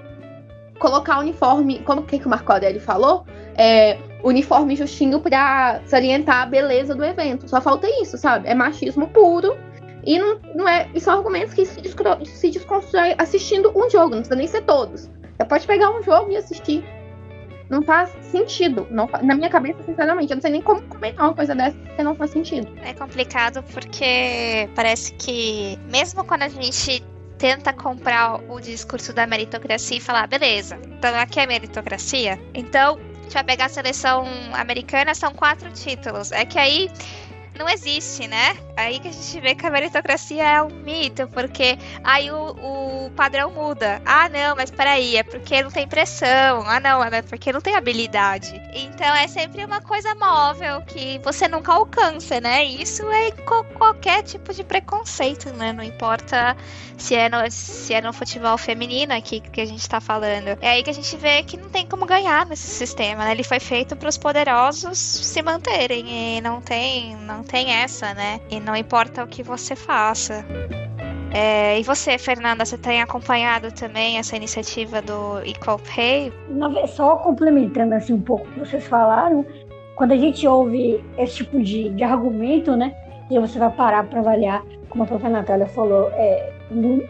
[0.79, 3.25] colocar o uniforme, como que, que o Marco Aurélio falou?
[3.55, 7.49] É, uniforme justinho para salientar a beleza do evento.
[7.49, 8.47] Só falta isso, sabe?
[8.47, 9.57] É machismo puro.
[10.05, 10.89] E não, não é.
[10.93, 11.81] E são argumentos que se,
[12.25, 15.09] se desconstrói assistindo um jogo, não precisa nem ser todos.
[15.37, 16.83] Você pode pegar um jogo e assistir.
[17.69, 18.87] Não faz sentido.
[18.89, 22.03] Não, na minha cabeça, sinceramente, eu não sei nem como comentar uma coisa dessa porque
[22.03, 22.67] não faz sentido.
[22.81, 27.03] É complicado porque parece que, mesmo quando a gente
[27.37, 33.33] tenta comprar o discurso da meritocracia e falar, beleza, então aqui é meritocracia, então gente
[33.33, 36.31] vai pegar a seleção americana, são quatro títulos.
[36.31, 36.89] É que aí
[37.57, 38.57] não existe, né?
[38.75, 43.11] Aí que a gente vê que a meritocracia é um mito, porque aí o, o
[43.11, 44.01] padrão muda.
[44.05, 46.63] Ah, não, mas peraí, é porque não tem pressão.
[46.67, 48.61] Ah, não, é porque não tem habilidade.
[48.73, 52.63] Então é sempre uma coisa móvel que você nunca alcança, né?
[52.63, 53.31] Isso é
[53.77, 55.73] qualquer tipo de preconceito, né?
[55.73, 56.55] Não importa
[56.97, 60.57] se é no, se é no futebol feminino aqui que a gente tá falando.
[60.61, 63.31] É aí que a gente vê que não tem como ganhar nesse sistema, né?
[63.31, 68.39] Ele foi feito para os poderosos se manterem e não tem, não tem essa, né?
[68.49, 70.45] E não importa o que você faça.
[71.33, 76.31] É, e você, Fernanda, você tem acompanhado também essa iniciativa do Equal Pay?
[76.87, 79.45] Só complementando assim um pouco o que vocês falaram,
[79.95, 82.93] quando a gente ouve esse tipo de, de argumento, né?
[83.29, 86.53] E você vai parar para avaliar, como a própria Natália falou, é,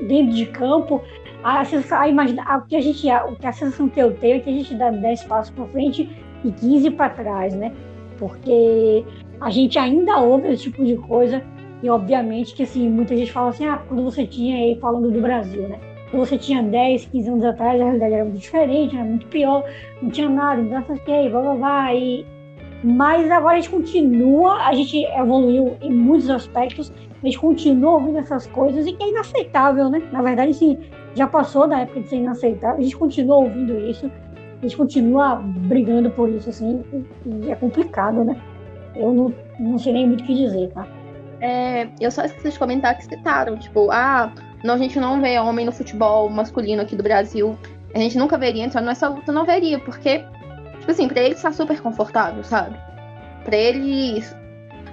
[0.02, 1.02] dentro de campo,
[1.44, 4.50] a, a, imagina, a, que a gente, a, a sensação que eu tenho é que
[4.50, 6.10] a gente dá 10 passos para frente
[6.44, 7.72] e 15 para trás, né?
[8.18, 9.06] Porque
[9.40, 11.44] a gente ainda ouve esse tipo de coisa
[11.84, 15.22] e obviamente que assim, muita gente fala assim, ah, quando você tinha aí falando do
[15.22, 15.80] Brasil, né?
[16.10, 19.64] Quando você tinha 10, 15 anos atrás, a realidade era muito diferente, era muito pior,
[20.02, 21.94] não tinha nada, então ok, blá blá blá.
[21.94, 22.26] E...
[22.84, 28.20] Mas agora a gente continua, a gente evoluiu em muitos aspectos, a gente continua ouvindo
[28.20, 30.02] essas coisas e que é inaceitável, né?
[30.12, 30.78] Na verdade, sim,
[31.14, 34.10] já passou da época de ser inaceitável, a gente continua ouvindo isso,
[34.60, 36.84] a gente continua brigando por isso, assim,
[37.26, 38.40] e é complicado, né?
[38.98, 40.88] Eu não, não sei nem muito o que dizer, tá?
[41.40, 44.34] É, eu só esqueci de comentar que citaram, tipo, ah,
[44.64, 47.58] não, a gente não vê homem no futebol masculino aqui do Brasil.
[47.94, 50.24] A gente nunca veria, então nessa luta não veria, porque,
[50.80, 52.78] tipo assim, pra eles tá super confortável, sabe?
[53.44, 54.36] Pra eles.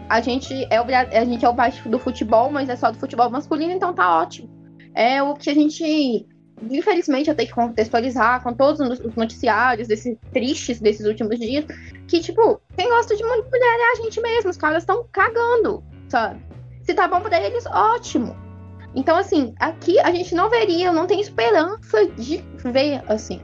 [0.09, 2.99] A gente é o, a gente é o baixo do futebol, mas é só do
[2.99, 4.51] futebol masculino, então tá ótimo.
[4.95, 6.27] É o que a gente
[6.71, 11.65] infelizmente eu tenho que contextualizar com todos os noticiários desses tristes desses últimos dias,
[12.09, 16.41] que, tipo, quem gosta de mulher é a gente mesmo, os caras estão cagando, sabe?
[16.83, 18.37] Se tá bom pra eles, ótimo.
[18.95, 23.41] Então, assim, aqui a gente não veria, não tem esperança de ver, assim,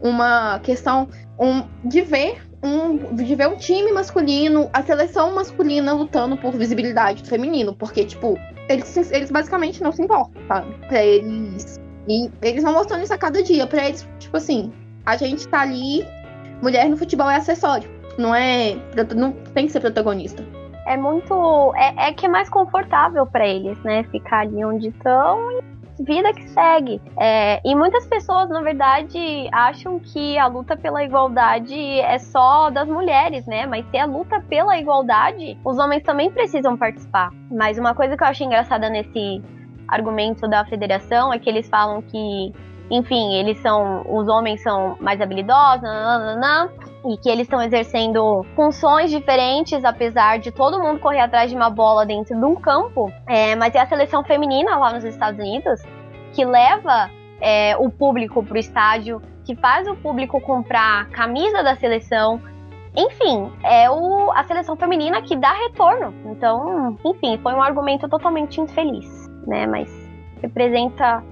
[0.00, 6.36] uma questão um, de ver um, de ver um time masculino, a seleção masculina lutando
[6.36, 8.38] por visibilidade do feminino, porque, tipo,
[8.68, 10.74] eles, eles basicamente não se importam, sabe?
[10.88, 13.66] Pra eles e eles vão mostrando isso a cada dia.
[13.66, 14.72] Pra eles, tipo assim,
[15.04, 16.06] a gente tá ali,
[16.62, 17.90] mulher no futebol é acessório.
[18.18, 18.76] Não é.
[19.14, 20.42] Não tem que ser protagonista.
[20.86, 21.74] É muito.
[21.76, 24.04] É, é que é mais confortável para eles, né?
[24.04, 27.00] Ficar ali onde estão e vida que segue.
[27.18, 32.88] É, e muitas pessoas, na verdade, acham que a luta pela igualdade é só das
[32.88, 33.66] mulheres, né?
[33.66, 37.30] Mas se a luta pela igualdade, os homens também precisam participar.
[37.50, 39.42] Mas uma coisa que eu acho engraçada nesse
[39.88, 42.52] argumento da federação é que eles falam que,
[42.90, 44.04] enfim, eles são.
[44.08, 46.70] Os homens são mais habilidosos, nananana,
[47.06, 51.70] e que eles estão exercendo funções diferentes, apesar de todo mundo correr atrás de uma
[51.70, 53.12] bola dentro de um campo.
[53.28, 55.82] É, mas é a seleção feminina lá nos Estados Unidos
[56.32, 61.76] que leva é, o público para o estádio, que faz o público comprar camisa da
[61.76, 62.40] seleção.
[62.94, 66.14] Enfim, é o, a seleção feminina que dá retorno.
[66.26, 69.66] Então, enfim, foi um argumento totalmente infeliz né?
[69.66, 69.88] Mas
[70.42, 71.22] representa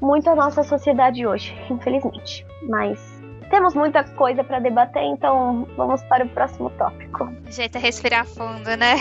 [0.00, 2.46] muito a nossa sociedade hoje, infelizmente.
[2.68, 3.16] Mas
[3.50, 7.24] temos muita coisa para debater, então vamos para o próximo tópico.
[7.24, 8.96] O jeito é respirar fundo, né?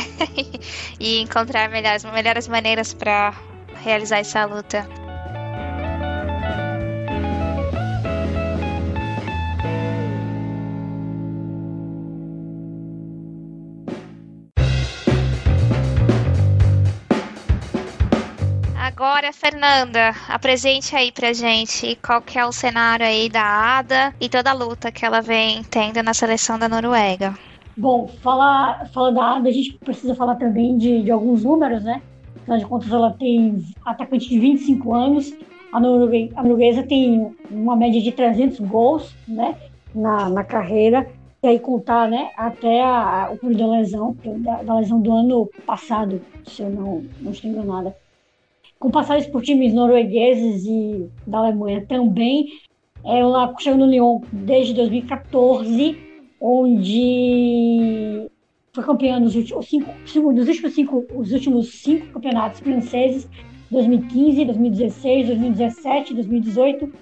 [1.00, 3.34] e encontrar melhores, melhores maneiras para
[3.84, 4.88] realizar essa luta.
[19.26, 24.30] Agora, Fernanda, apresente aí pra gente qual que é o cenário aí da Ada e
[24.30, 27.34] toda a luta que ela vem tendo na seleção da Noruega.
[27.76, 32.04] Bom, falar, falar da Ada, a gente precisa falar também de, de alguns números, né?
[32.36, 35.34] Afinal de contas, ela tem atacante de 25 anos,
[35.72, 39.56] a norueguesa tem uma média de 300 gols, né?
[39.96, 41.10] Na, na carreira,
[41.42, 42.30] e aí contar, né?
[42.38, 47.04] Até a, o período da lesão, da, da lesão do ano passado, se eu não,
[47.22, 48.05] não estou enganada
[48.86, 52.50] com passagens por times noruegueses e da Alemanha também.
[53.04, 55.98] Ela chegou no Lyon desde 2014,
[56.40, 58.30] onde
[58.74, 63.28] foi campeã nos últimos cinco, dos últimos cinco, os últimos cinco campeonatos franceses,
[63.72, 66.94] 2015, 2016, 2017, 2018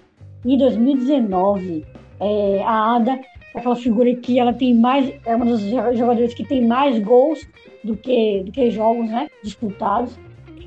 [0.45, 1.85] e 2019.
[2.21, 3.19] É, a Ada
[3.53, 5.59] é aquela figura que ela tem mais, é uma das
[5.97, 7.45] jogadoras que tem mais gols
[7.83, 10.17] do que, do que jogos né, disputados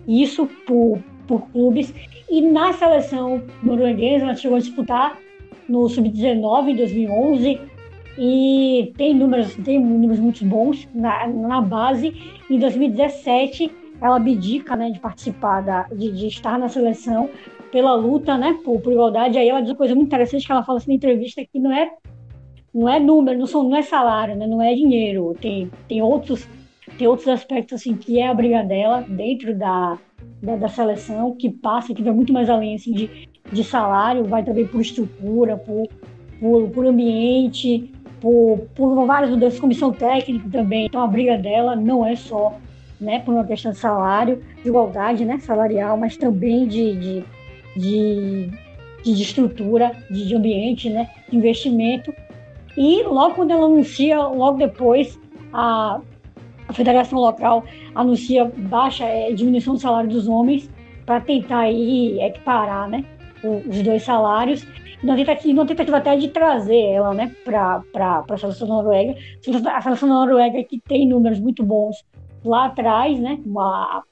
[0.07, 1.93] isso por, por clubes.
[2.29, 5.19] E na seleção norueguesa, ela chegou a disputar
[5.69, 7.61] no Sub-19 em 2011
[8.19, 12.15] e tem números, tem números muito bons na, na base.
[12.49, 17.29] Em 2017, ela abdica né, de participar, da, de, de estar na seleção
[17.71, 19.39] pela luta né, por, por igualdade.
[19.39, 21.73] Aí ela diz uma coisa muito interessante que ela fala assim na entrevista que não
[21.73, 21.91] é
[22.73, 26.47] não é número, não, são, não é salário, né, não é dinheiro, tem, tem outros
[26.99, 29.99] tem outros aspectos assim que é a briga dela dentro da,
[30.43, 34.45] da, da, seleção que passa que vai muito mais além assim de, de salário vai
[34.45, 35.89] também por estrutura por,
[36.41, 40.87] por, por ambiente por, por várias mudanças comissão técnica também.
[40.87, 42.55] Então a briga dela não é só
[43.01, 47.25] né por uma questão de salário de igualdade né salarial mas também de, de,
[47.77, 48.51] de,
[49.05, 52.13] de estrutura de, ambiente né de investimento.
[52.77, 55.19] E logo quando ela anuncia logo depois
[55.53, 56.01] a
[56.69, 60.69] a federação local anuncia baixa é, diminuição do salário dos homens
[61.05, 63.05] para tentar aí equiparar, né,
[63.45, 64.67] os dois salários.
[65.01, 67.83] Tentativa, uma tentativa até de trazer ela, né, para
[68.29, 69.15] a seleção da Noruega.
[69.73, 72.05] A seleção da Noruega que tem números muito bons
[72.45, 74.03] lá atrás, né, uma,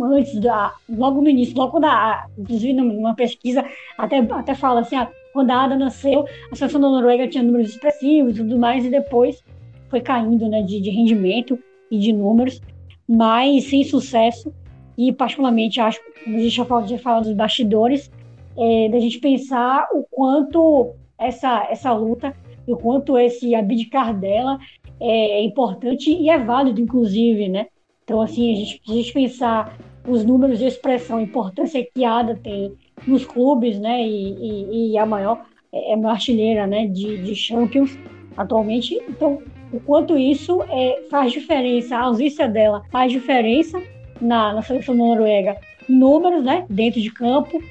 [0.00, 3.64] antes da, logo no início, logo quando a, inclusive numa pesquisa
[3.98, 7.70] até até fala assim, ah, quando a Ada nasceu, a seleção da Noruega tinha números
[7.70, 9.42] expressivos e tudo mais e depois
[9.88, 11.58] foi caindo, né, de, de rendimento
[11.90, 12.60] e de números,
[13.08, 14.52] mas sem sucesso.
[14.96, 18.10] E, particularmente, acho, a gente já falou, já falou dos bastidores,
[18.56, 22.34] é, da gente pensar o quanto essa, essa luta,
[22.66, 24.58] o quanto esse abdicar dela
[25.00, 27.66] é importante e é válido, inclusive, né?
[28.04, 32.34] Então, assim, a gente precisa pensar os números de expressão, a importância que a ADA
[32.34, 32.72] tem
[33.06, 34.06] nos clubes, né?
[34.06, 36.86] E, e, e a maior, é a maior artilheira, né?
[36.86, 37.96] De, de Champions
[38.36, 39.00] atualmente.
[39.08, 43.80] Então, o quanto isso é, faz diferença, a ausência dela faz diferença
[44.20, 45.56] na, na seleção Noruega,
[45.88, 47.62] números, né, dentro de campo,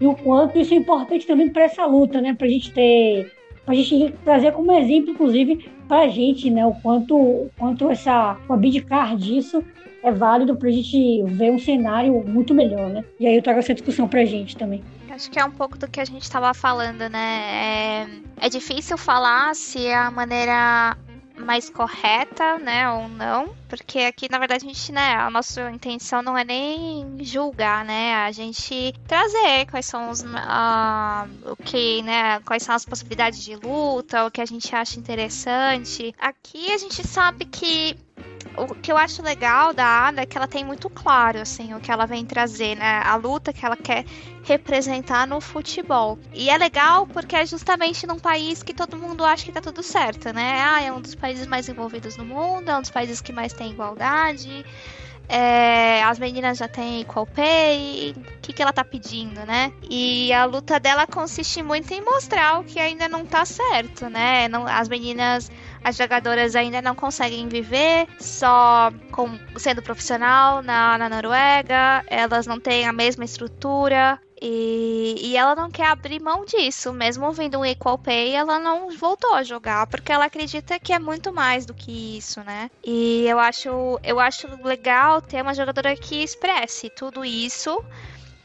[0.00, 3.32] e o quanto isso é importante também para essa luta, né, para a gente ter,
[3.64, 7.90] para a gente trazer como exemplo, inclusive, para a gente, né, o quanto, o quanto
[7.90, 9.62] essa, o abdicar disso
[10.02, 13.02] é válido para a gente ver um cenário muito melhor, né?
[13.18, 14.84] E aí eu trago essa discussão para a gente também.
[15.10, 18.06] Acho que é um pouco do que a gente estava falando, né?
[18.40, 20.94] É, é difícil falar se a maneira
[21.36, 26.22] mais correta, né, ou não, porque aqui na verdade a gente, né, a nossa intenção
[26.22, 32.40] não é nem julgar, né, a gente trazer quais são os, uh, o que, né,
[32.40, 36.14] quais são as possibilidades de luta, o que a gente acha interessante.
[36.18, 37.96] Aqui a gente sabe que
[38.56, 41.80] o que eu acho legal da Ada é que ela tem muito claro, assim, o
[41.80, 43.00] que ela vem trazer, né?
[43.04, 44.04] A luta que ela quer
[44.42, 46.18] representar no futebol.
[46.32, 49.82] E é legal porque é justamente num país que todo mundo acha que tá tudo
[49.82, 50.60] certo, né?
[50.60, 53.52] Ah, é um dos países mais envolvidos no mundo, é um dos países que mais
[53.52, 54.64] tem igualdade.
[55.26, 59.72] É, as meninas já têm equal pay, o que, que ela tá pedindo, né?
[59.88, 64.48] E a luta dela consiste muito em mostrar o que ainda não tá certo, né?
[64.48, 65.50] Não, as meninas
[65.84, 72.58] as jogadoras ainda não conseguem viver só com, sendo profissional na, na Noruega, elas não
[72.58, 76.92] têm a mesma estrutura, e, e, ela não quer abrir mão disso.
[76.92, 80.98] Mesmo vindo um Equal Pay, ela não voltou a jogar, porque ela acredita que é
[80.98, 82.70] muito mais do que isso, né?
[82.84, 87.82] E eu acho, eu acho legal ter uma jogadora que expresse tudo isso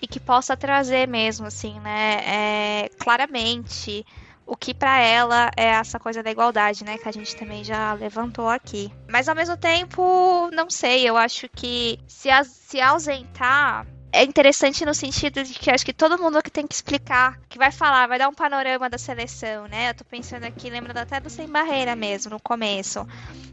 [0.01, 2.21] e que possa trazer mesmo, assim, né?
[2.25, 4.05] É, claramente
[4.49, 7.93] o que para ela é essa coisa da igualdade, né, que a gente também já
[7.93, 8.91] levantou aqui.
[9.07, 14.93] Mas ao mesmo tempo, não sei, eu acho que se, se ausentar é interessante no
[14.93, 18.17] sentido de que acho que todo mundo que tem que explicar, que vai falar, vai
[18.17, 19.89] dar um panorama da seleção, né?
[19.89, 23.07] Eu tô pensando aqui, lembrando até do Sem Barreira mesmo, no começo.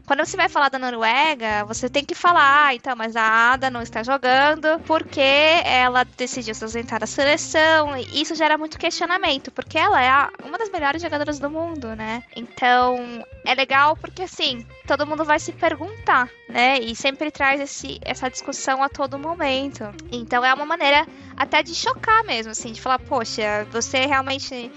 [0.05, 3.69] Quando você vai falar da Noruega, você tem que falar, ah, então, mas a Ada
[3.69, 7.97] não está jogando porque ela decidiu se ausentar da seleção.
[7.97, 11.95] E isso gera muito questionamento, porque ela é a, uma das melhores jogadoras do mundo,
[11.95, 12.23] né?
[12.35, 12.97] Então,
[13.45, 16.79] é legal porque assim, todo mundo vai se perguntar, né?
[16.79, 19.83] E sempre traz esse, essa discussão a todo momento.
[20.11, 24.71] Então é uma maneira até de chocar mesmo, assim, de falar, poxa, você realmente.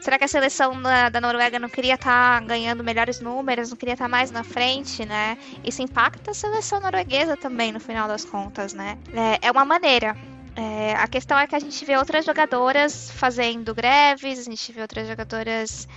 [0.00, 3.76] Será que a seleção da, da Noruega não queria estar tá ganhando melhores números, não
[3.76, 5.38] queria estar tá mais na frente, né?
[5.64, 8.98] Isso impacta a seleção norueguesa também, no final das contas, né?
[9.12, 10.16] É, é uma maneira.
[10.54, 14.80] É, a questão é que a gente vê outras jogadoras fazendo greves, a gente vê
[14.80, 15.88] outras jogadoras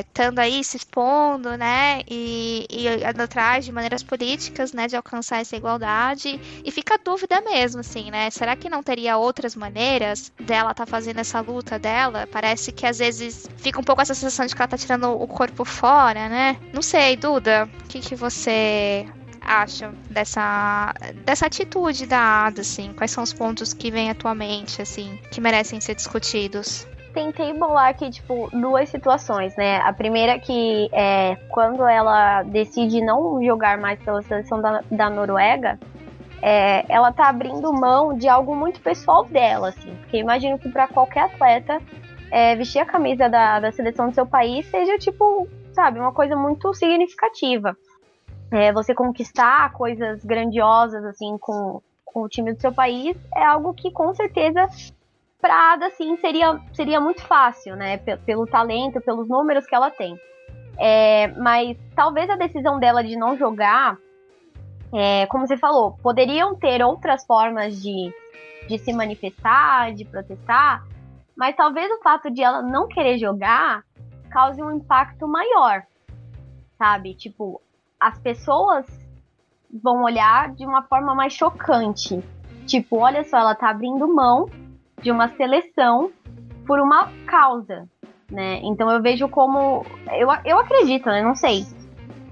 [0.00, 4.96] estando é, aí se expondo, né, e, e indo atrás de maneiras políticas, né, de
[4.96, 6.40] alcançar essa igualdade.
[6.64, 10.84] E fica a dúvida mesmo, assim, né, será que não teria outras maneiras dela tá
[10.84, 12.26] fazendo essa luta dela?
[12.30, 15.26] Parece que às vezes fica um pouco essa sensação de que ela tá tirando o
[15.28, 16.56] corpo fora, né?
[16.72, 19.06] Não sei, Duda, o que, que você
[19.40, 20.92] acha dessa,
[21.24, 22.92] dessa atitude da Ada, assim?
[22.94, 26.86] Quais são os pontos que vêm atualmente, assim, que merecem ser discutidos?
[27.16, 29.78] Tentei bolar aqui, tipo, duas situações, né?
[29.78, 35.80] A primeira que é quando ela decide não jogar mais pela seleção da, da Noruega,
[36.42, 39.96] é, ela tá abrindo mão de algo muito pessoal dela, assim.
[40.02, 41.80] Porque imagino que para qualquer atleta,
[42.30, 46.36] é, vestir a camisa da, da seleção do seu país seja, tipo, sabe, uma coisa
[46.36, 47.74] muito significativa.
[48.50, 53.72] É, você conquistar coisas grandiosas, assim, com, com o time do seu país é algo
[53.72, 54.68] que com certeza
[55.40, 57.98] pra Ada, assim, seria, seria muito fácil, né?
[57.98, 60.18] P pelo talento, pelos números que ela tem.
[60.78, 63.96] É, mas talvez a decisão dela de não jogar,
[64.92, 68.12] é, como você falou, poderiam ter outras formas de,
[68.68, 70.84] de se manifestar, de protestar,
[71.36, 73.82] mas talvez o fato de ela não querer jogar
[74.30, 75.82] cause um impacto maior,
[76.78, 77.14] sabe?
[77.14, 77.60] Tipo,
[77.98, 78.86] as pessoas
[79.82, 82.22] vão olhar de uma forma mais chocante.
[82.66, 84.48] Tipo, olha só, ela tá abrindo mão
[85.02, 86.10] de uma seleção
[86.66, 87.88] por uma causa,
[88.30, 88.60] né?
[88.62, 91.22] Então eu vejo como eu, eu acredito, né?
[91.22, 91.64] Não sei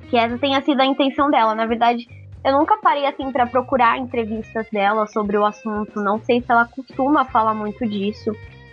[0.09, 1.55] que essa tenha sido a intenção dela.
[1.55, 2.07] Na verdade,
[2.45, 6.01] eu nunca parei assim para procurar entrevistas dela sobre o assunto.
[6.01, 8.31] Não sei se ela costuma falar muito disso.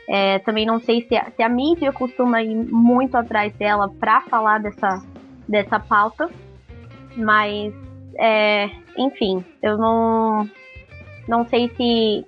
[0.10, 4.22] É, também não sei se a, se a mídia costuma ir muito atrás dela para
[4.22, 5.02] falar dessa,
[5.48, 6.30] dessa pauta.
[7.16, 7.74] Mas,
[8.18, 10.50] é, enfim, eu não,
[11.28, 12.26] não sei se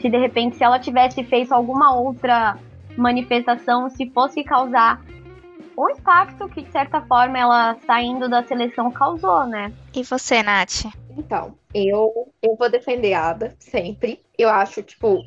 [0.00, 2.58] se de repente se ela tivesse feito alguma outra
[2.96, 5.00] manifestação, se fosse causar
[5.76, 9.72] o impacto que de certa forma ela saindo da seleção causou, né?
[9.94, 10.86] E você, Nath?
[11.16, 14.20] Então, eu eu vou defender a Ada sempre.
[14.38, 15.24] Eu acho, tipo,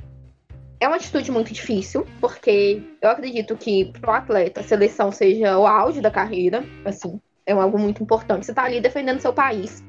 [0.80, 5.58] é uma atitude muito difícil, porque eu acredito que para o atleta a seleção seja
[5.58, 8.46] o auge da carreira, assim, é algo muito importante.
[8.46, 9.84] Você tá ali defendendo seu país.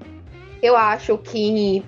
[0.62, 1.84] Eu acho que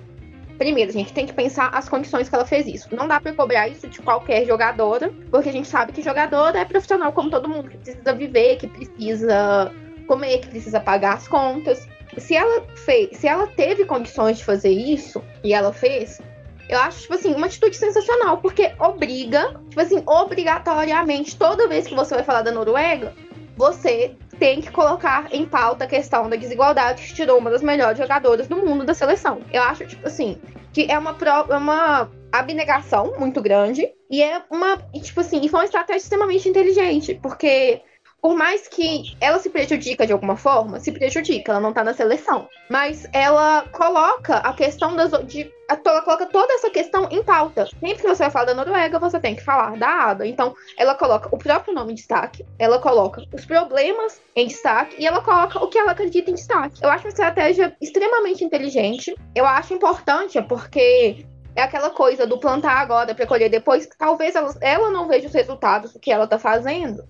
[0.57, 2.93] Primeiro, a gente tem que pensar as condições que ela fez isso.
[2.95, 6.65] Não dá para cobrar isso de qualquer jogadora, porque a gente sabe que jogadora é
[6.65, 9.71] profissional como todo mundo, que precisa viver, que precisa
[10.07, 11.87] comer, que precisa pagar as contas.
[12.17, 16.19] Se ela fez, se ela teve condições de fazer isso e ela fez,
[16.67, 21.95] eu acho, tipo assim, uma atitude sensacional, porque obriga, tipo assim, obrigatoriamente, toda vez que
[21.95, 23.13] você vai falar da Noruega,
[23.55, 27.97] você tem que colocar em pauta a questão da desigualdade que tirou uma das melhores
[27.97, 29.41] jogadoras do mundo da seleção.
[29.51, 30.39] Eu acho, tipo assim,
[30.73, 35.49] que é uma, pro, é uma abnegação muito grande e é uma, tipo assim, e
[35.49, 37.81] foi uma estratégia extremamente inteligente, porque
[38.27, 41.93] por mais que ela se prejudica de alguma forma, se prejudica, ela não tá na
[41.93, 42.49] seleção.
[42.69, 45.11] Mas ela coloca a questão das.
[45.25, 47.67] De, ela coloca toda essa questão em pauta.
[47.67, 50.27] Sempre que você vai falar da Noruega, você tem que falar da Ada.
[50.27, 55.07] Então, ela coloca o próprio nome em destaque, ela coloca os problemas em destaque e
[55.07, 56.83] ela coloca o que ela acredita em destaque.
[56.83, 59.15] Eu acho uma estratégia extremamente inteligente.
[59.33, 61.25] Eu acho importante porque
[61.55, 65.27] é aquela coisa do plantar agora para colher depois, que talvez ela, ela não veja
[65.27, 67.07] os resultados do que ela tá fazendo.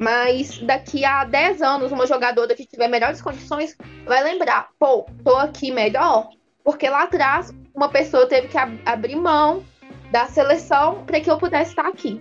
[0.00, 3.76] Mas daqui a 10 anos, uma jogadora que tiver melhores condições
[4.06, 6.30] vai lembrar: pô, tô aqui melhor,
[6.64, 9.62] porque lá atrás uma pessoa teve que ab abrir mão
[10.10, 12.18] da seleção para que eu pudesse estar aqui.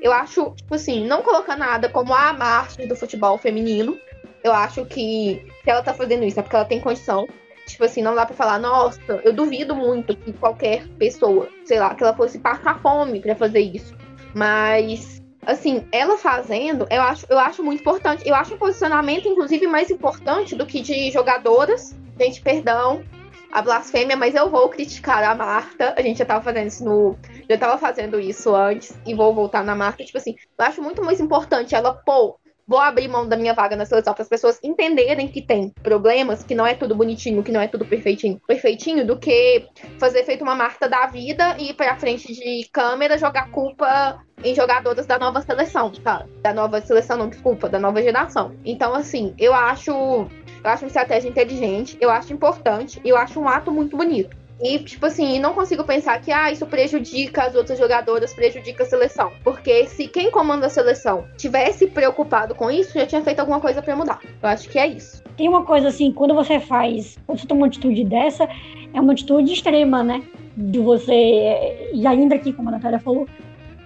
[0.00, 3.96] Eu acho, tipo assim, não colocar nada como a Marte do futebol feminino.
[4.42, 7.28] Eu acho que se ela tá fazendo isso é porque ela tem condição.
[7.68, 11.94] Tipo assim, não dá pra falar, nossa, eu duvido muito que qualquer pessoa, sei lá,
[11.94, 13.94] que ela fosse passar fome para fazer isso.
[14.34, 18.26] Mas assim, ela fazendo, eu acho, eu acho muito importante.
[18.26, 21.96] Eu acho um posicionamento, inclusive, mais importante do que de jogadoras.
[22.18, 23.02] Gente, perdão,
[23.50, 25.94] a blasfêmia, mas eu vou criticar a Marta.
[25.96, 27.18] A gente já tava fazendo isso no.
[27.48, 30.04] Já tava fazendo isso antes e vou voltar na Marta.
[30.04, 33.76] Tipo assim, eu acho muito mais importante ela, pô, vou abrir mão da minha vaga
[33.76, 37.52] na seleção para as pessoas entenderem que tem problemas, que não é tudo bonitinho, que
[37.52, 39.66] não é tudo perfeitinho, perfeitinho, do que
[39.98, 44.54] fazer feito uma Marta da vida e ir pra frente de câmera jogar culpa em
[44.54, 46.26] jogadoras da nova seleção, tá?
[46.42, 48.54] Da nova seleção, não, desculpa, da nova geração.
[48.64, 49.90] Então, assim, eu acho.
[49.92, 54.36] Eu acho uma estratégia inteligente, eu acho importante, e eu acho um ato muito bonito.
[54.62, 58.86] E, tipo assim, não consigo pensar que ah, isso prejudica as outras jogadoras, prejudica a
[58.86, 59.32] seleção.
[59.42, 63.82] Porque se quem comanda a seleção tivesse preocupado com isso, já tinha feito alguma coisa
[63.82, 64.20] para mudar.
[64.40, 65.20] Eu acho que é isso.
[65.36, 68.48] Tem uma coisa assim, quando você faz, quando você toma uma atitude dessa,
[68.94, 70.22] é uma atitude extrema, né?
[70.56, 73.26] De você, e ainda aqui, como a Natália falou,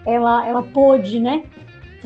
[0.05, 1.43] ela, ela pôde, né?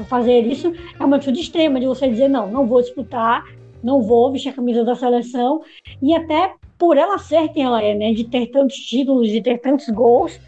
[0.09, 3.45] Fazer isso, é uma atitude extrema de você dizer, não, não vou disputar,
[3.83, 5.63] não vou vestir a camisa da seleção,
[6.01, 9.59] e até por ela ser quem ela é, né, de ter tantos títulos, de ter
[9.59, 10.41] tantos gols,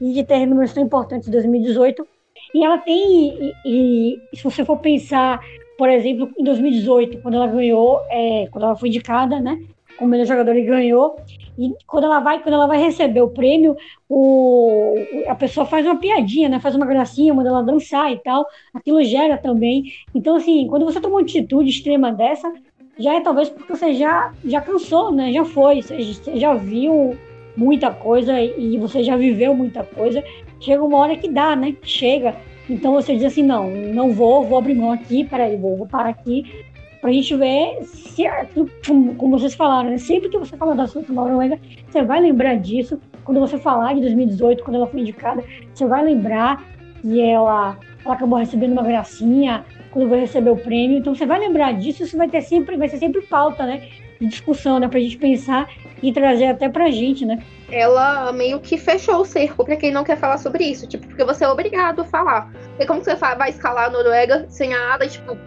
[0.00, 2.06] e de ter números tão importantes em 2018,
[2.54, 5.40] e ela tem, e, e, se você for pensar,
[5.76, 9.62] por exemplo, em 2018, quando ela ganhou, é, quando ela foi indicada, né,
[9.98, 11.16] como melhor jogadora e ganhou,
[11.58, 13.76] e quando ela vai, quando ela vai receber o prêmio,
[14.08, 14.94] o,
[15.28, 16.58] a pessoa faz uma piadinha, né?
[16.58, 18.44] Faz uma gracinha, manda ela dançar e tal.
[18.74, 19.92] Aquilo gera também.
[20.12, 22.52] Então, assim, quando você toma uma atitude extrema dessa,
[22.98, 25.32] já é talvez porque você já, já cansou, né?
[25.32, 27.16] Já foi, você, já viu
[27.56, 30.22] muita coisa e você já viveu muita coisa.
[30.60, 31.74] Chega uma hora que dá, né?
[31.82, 32.34] Chega.
[32.68, 36.08] Então você diz assim, não, não vou, vou abrir mão aqui, peraí, vou, vou parar
[36.08, 36.64] aqui,
[37.00, 38.24] pra gente ver se,
[38.86, 39.98] como, como vocês falaram, né?
[39.98, 42.98] Sempre que você fala da seleção Noruega, você vai lembrar disso.
[43.24, 46.64] Quando você falar de 2018, quando ela foi indicada, você vai lembrar
[47.02, 49.64] que ela, ela acabou recebendo uma gracinha,
[49.94, 50.98] quando vai receber o prêmio.
[50.98, 53.88] Então você vai lembrar disso, isso vai ter sempre, vai ser sempre pauta, né?
[54.20, 54.88] De discussão, né?
[54.88, 55.70] Pra gente pensar
[56.02, 57.42] e trazer até pra gente, né?
[57.70, 61.24] Ela meio que fechou o cerco para quem não quer falar sobre isso, tipo, porque
[61.24, 62.52] você é obrigado a falar.
[62.78, 65.38] E como você vai escalar a Noruega sem a Ada, tipo,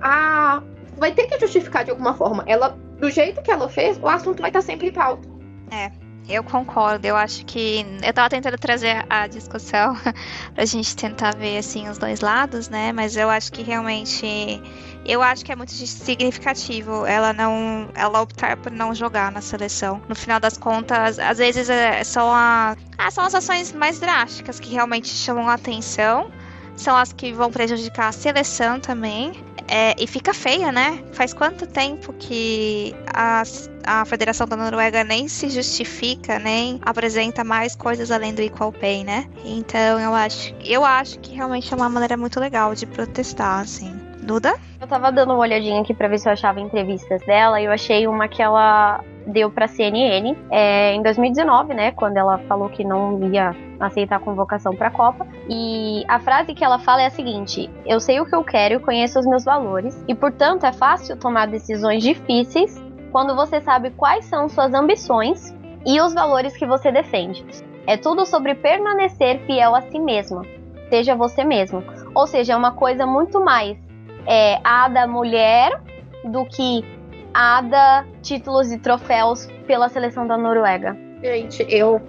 [0.00, 0.62] ah,
[0.96, 2.42] vai ter que justificar de alguma forma.
[2.46, 5.28] Ela, do jeito que ela fez, o assunto vai estar sempre em pauta.
[5.70, 5.90] É.
[6.30, 7.84] Eu concordo, eu acho que.
[8.02, 9.96] Eu tava tentando trazer a discussão
[10.54, 12.92] pra gente tentar ver, assim, os dois lados, né?
[12.92, 14.62] Mas eu acho que realmente.
[15.04, 17.88] Eu acho que é muito significativo ela não.
[17.94, 20.00] Ela optar por não jogar na seleção.
[20.08, 24.60] No final das contas, às vezes é, são, a, ah, são as ações mais drásticas
[24.60, 26.30] que realmente chamam a atenção.
[26.76, 29.32] São as que vão prejudicar a seleção também.
[29.66, 31.02] É, e fica feia, né?
[31.12, 33.42] Faz quanto tempo que a,
[33.84, 39.04] a Federação da Noruega nem se justifica, nem apresenta mais coisas além do Equal Pay,
[39.04, 39.26] né?
[39.44, 43.94] Então eu acho, eu acho que realmente é uma maneira muito legal de protestar, assim.
[44.22, 44.54] Duda?
[44.80, 47.72] Eu tava dando uma olhadinha aqui pra ver se eu achava entrevistas dela e eu
[47.72, 51.92] achei uma que ela deu pra CNN é, em 2019, né?
[51.92, 55.26] Quando ela falou que não ia aceitar a convocação pra Copa.
[55.48, 58.74] E a frase que ela fala é a seguinte: Eu sei o que eu quero
[58.74, 63.90] e conheço os meus valores, e portanto é fácil tomar decisões difíceis quando você sabe
[63.90, 65.54] quais são suas ambições
[65.86, 67.44] e os valores que você defende.
[67.86, 70.44] É tudo sobre permanecer fiel a si mesma.
[70.88, 71.82] Seja você mesmo.
[72.14, 73.76] Ou seja, é uma coisa muito mais
[74.26, 75.80] é, a da mulher
[76.24, 76.84] do que
[77.32, 80.96] a da títulos e troféus pela seleção da Noruega.
[81.22, 82.00] Gente, eu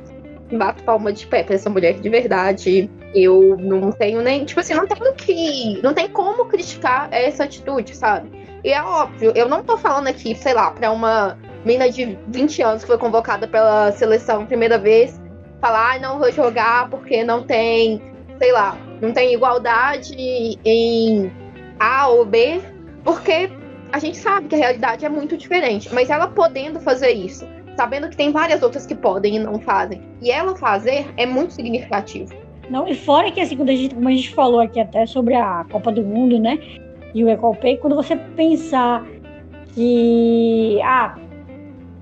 [0.52, 2.90] bato palma de pé pra essa mulher de verdade.
[3.14, 4.46] Eu não tenho nem.
[4.46, 5.82] Tipo assim, não tenho que.
[5.82, 8.41] Não tem como criticar essa atitude, sabe?
[8.64, 12.62] E é óbvio, eu não tô falando aqui, sei lá, pra uma menina de 20
[12.62, 15.20] anos que foi convocada pela seleção primeira vez,
[15.60, 18.02] falar, ah, não vou jogar porque não tem,
[18.40, 20.16] sei lá, não tem igualdade
[20.64, 21.32] em
[21.80, 22.62] A ou B,
[23.04, 23.50] porque
[23.92, 25.94] a gente sabe que a realidade é muito diferente.
[25.94, 30.02] Mas ela podendo fazer isso, sabendo que tem várias outras que podem e não fazem,
[30.22, 32.34] e ela fazer é muito significativo.
[32.70, 35.36] Não, e fora que assim, quando a gente, como a gente falou aqui até sobre
[35.36, 36.58] a Copa do Mundo, né?
[37.14, 39.06] E o Ecolpay, quando você pensar
[39.74, 41.16] que ah,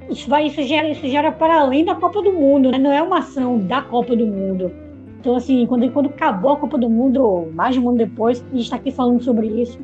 [0.10, 2.78] isso vai, isso gera, isso gera para além da Copa do Mundo, né?
[2.78, 4.72] Não é uma ação da Copa do Mundo.
[5.20, 8.56] Então, assim, quando, quando acabou a Copa do Mundo, mais de um ano depois, a
[8.56, 9.80] gente está aqui falando sobre isso.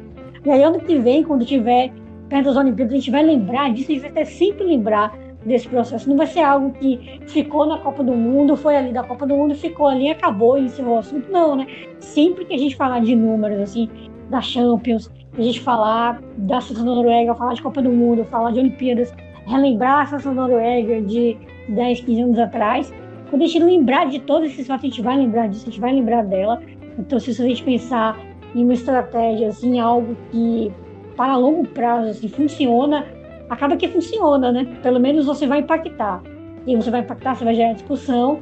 [0.46, 1.92] E aí, ano que vem, quando tiver
[2.30, 5.16] perto das Olimpíadas, a gente vai lembrar disso, a gente vai ter sempre lembrar
[5.46, 6.10] desse processo.
[6.10, 9.36] Não vai ser algo que ficou na Copa do Mundo, foi ali da Copa do
[9.36, 11.32] Mundo, ficou ali, acabou e encerrou o assunto.
[11.32, 11.68] Não, né?
[12.00, 13.90] Sempre que a gente falar de números, assim,
[14.30, 18.52] da Champions, a gente falar da seleção da Noruega, falar de Copa do Mundo, falar
[18.52, 19.14] de Olimpíadas,
[19.46, 21.38] relembrar a seleção da Noruega de
[21.70, 22.94] 10, 15 anos atrás.
[23.30, 25.82] Quando a gente lembrar de todos esses fatos, a gente vai lembrar disso, a gente
[25.82, 26.62] vai lembrar dela.
[26.98, 28.18] Então, se a gente pensar
[28.54, 30.72] em uma estratégia, assim, algo que
[31.18, 33.06] para longo prazo assim, funciona,
[33.50, 34.78] acaba que funciona, né?
[34.82, 36.22] Pelo menos você vai impactar.
[36.66, 38.40] E você vai impactar, você vai gerar discussão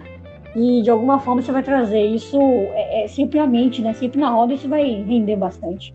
[0.56, 3.94] e de alguma forma você vai trazer isso é, é, sempre à mente, né?
[3.94, 5.94] Sempre na roda isso vai render bastante.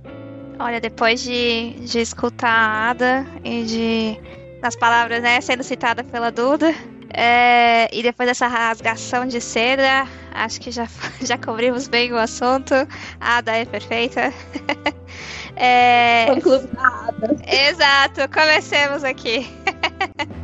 [0.59, 4.21] Olha, depois de, de escutar a Ada e de
[4.61, 6.75] das palavras né, sendo citada pela Duda,
[7.15, 10.87] é, e depois dessa rasgação de seda, acho que já,
[11.23, 12.75] já cobrimos bem o assunto.
[13.21, 14.33] A Ada é perfeita.
[15.57, 16.27] é,
[17.71, 19.49] Exato, comecemos aqui.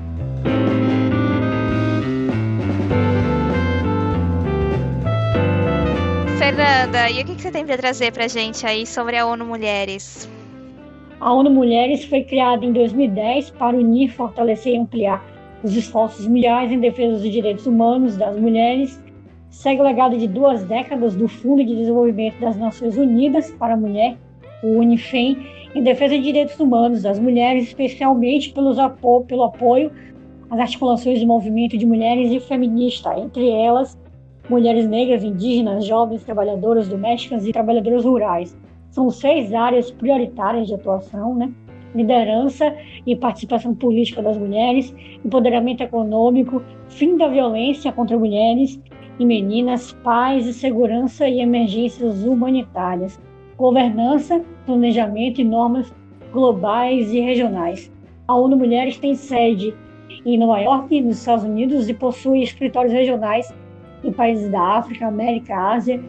[6.55, 10.31] Fernanda, e o que você tem para trazer para gente aí sobre a ONU Mulheres?
[11.21, 15.21] A ONU Mulheres foi criada em 2010 para unir, fortalecer e ampliar
[15.65, 19.03] os esforços mundiais em defesa dos direitos humanos das mulheres.
[19.51, 23.77] Segue o legado de duas décadas do Fundo de Desenvolvimento das Nações Unidas para a
[23.77, 24.17] Mulher,
[24.63, 25.37] o UNIFEM,
[25.75, 29.91] em defesa de direitos humanos das mulheres, especialmente pelos apo pelo apoio
[30.51, 33.99] às articulações de movimento de mulheres e feminista, entre elas
[34.49, 38.57] mulheres negras, indígenas, jovens, trabalhadoras domésticas e trabalhadoras rurais.
[38.91, 41.51] São seis áreas prioritárias de atuação, né?
[41.95, 42.75] Liderança
[43.07, 48.81] e participação política das mulheres, empoderamento econômico, fim da violência contra mulheres
[49.19, 53.19] e meninas, paz e segurança e emergências humanitárias,
[53.57, 55.93] governança, planejamento e normas
[56.33, 57.93] globais e regionais.
[58.27, 59.73] A ONU Mulheres tem sede
[60.27, 63.55] em Nova York, nos Estados Unidos, e possui escritórios regionais
[64.05, 66.01] em países da África, América, Ásia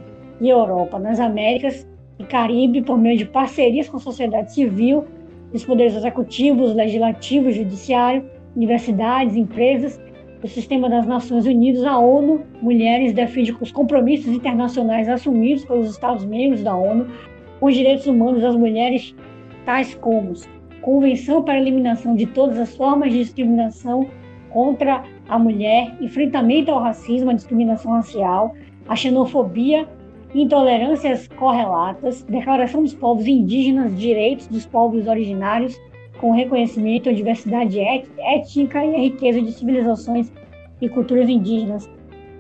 [0.42, 1.00] e Europa.
[1.00, 1.88] Nas Américas
[2.20, 5.06] e Caribe, por meio de parcerias com a sociedade civil,
[5.54, 8.26] os poderes executivos, legislativo, judiciário,
[8.56, 10.00] universidades, empresas,
[10.44, 16.62] o sistema das Nações Unidas, a ONU, mulheres defende os compromissos internacionais assumidos pelos Estados-membros
[16.62, 17.08] da ONU
[17.60, 19.16] com os direitos humanos das mulheres,
[19.66, 20.34] tais como
[20.82, 24.08] Convenção para a Eliminação de Todas as Formas de Discriminação
[24.56, 28.56] contra a mulher, enfrentamento ao racismo, à discriminação racial,
[28.88, 29.86] à xenofobia,
[30.34, 35.78] intolerâncias correlatas, Declaração dos Povos Indígenas, Direitos dos Povos Originários,
[36.22, 40.32] com reconhecimento à diversidade étnica e à riqueza de civilizações
[40.80, 41.90] e culturas indígenas.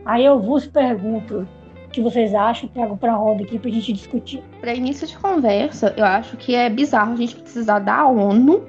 [0.05, 1.45] Aí eu vos pergunto,
[1.85, 2.69] o que vocês acham?
[2.69, 4.41] Trago para a roda aqui para a gente discutir.
[4.61, 8.63] Para início de conversa, eu acho que é bizarro a gente precisar da ONU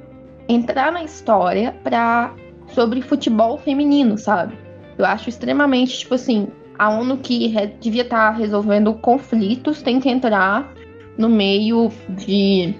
[0.48, 2.34] entrar na história para
[2.76, 4.58] sobre futebol feminino, sabe?
[4.98, 6.48] Eu acho extremamente, tipo assim,
[6.78, 7.48] a ONU que
[7.80, 10.70] devia estar tá resolvendo conflitos tem que entrar
[11.16, 12.74] no meio de,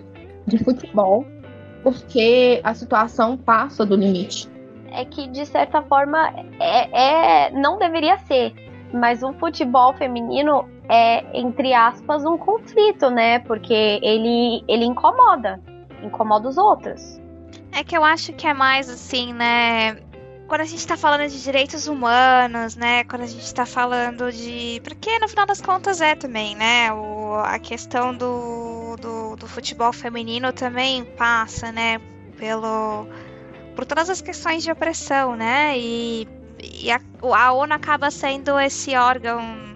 [0.47, 1.24] de futebol,
[1.82, 4.47] porque a situação passa do limite.
[4.92, 6.30] É que, de certa forma,
[6.61, 8.53] é, é não deveria ser,
[8.92, 13.38] mas o futebol feminino é, entre aspas, um conflito, né?
[13.38, 15.59] Porque ele, ele incomoda,
[16.03, 17.18] incomoda os outros.
[17.77, 19.97] É que eu acho que é mais assim, né?
[20.49, 23.05] Quando a gente tá falando de direitos humanos, né?
[23.05, 24.81] Quando a gente tá falando de.
[24.83, 26.91] Porque no final das contas é também, né?
[26.91, 32.01] O, a questão do, do, do futebol feminino também passa, né?
[32.39, 33.07] Pelo.
[33.74, 35.79] Por todas as questões de opressão, né?
[35.79, 36.27] E,
[36.62, 36.99] e a,
[37.35, 39.76] a ONU acaba sendo esse órgão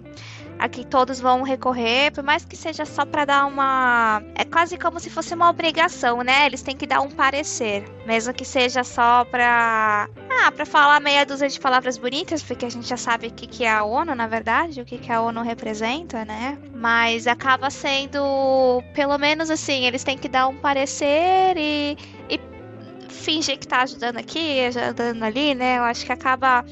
[0.61, 4.21] a que todos vão recorrer, por mais que seja só para dar uma.
[4.35, 6.45] É quase como se fosse uma obrigação, né?
[6.45, 10.07] Eles têm que dar um parecer, mesmo que seja só para.
[10.29, 13.47] Ah, para falar meia dúzia de palavras bonitas, porque a gente já sabe o que,
[13.47, 16.59] que é a ONU, na verdade, o que, que a ONU representa, né?
[16.75, 21.97] Mas acaba sendo, pelo menos assim, eles têm que dar um parecer e,
[22.29, 22.39] e
[23.09, 25.79] fingir que tá ajudando aqui, ajudando ali, né?
[25.79, 26.63] Eu acho que acaba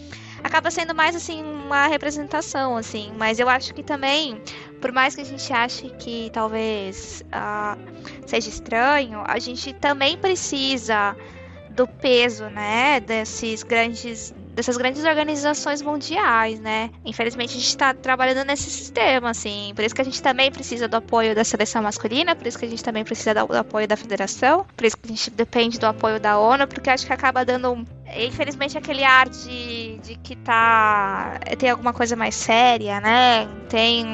[0.44, 3.12] acaba sendo mais assim uma representação, assim.
[3.18, 4.42] Mas eu acho que também,
[4.82, 7.80] por mais que a gente ache que talvez uh,
[8.28, 11.16] seja estranho, a gente também precisa
[11.70, 16.90] do peso, né, desses grandes dessas grandes organizações mundiais, né?
[17.06, 19.72] Infelizmente a gente está trabalhando nesse sistema, assim.
[19.74, 22.66] Por isso que a gente também precisa do apoio da seleção masculina, por isso que
[22.66, 25.86] a gente também precisa do, apoio da federação, por isso que a gente depende do
[25.86, 27.86] apoio da ONU, porque acho que acaba dando,
[28.18, 31.40] infelizmente, aquele ar de, de que tá.
[31.58, 33.48] tem alguma coisa mais séria, né?
[33.70, 34.06] Tem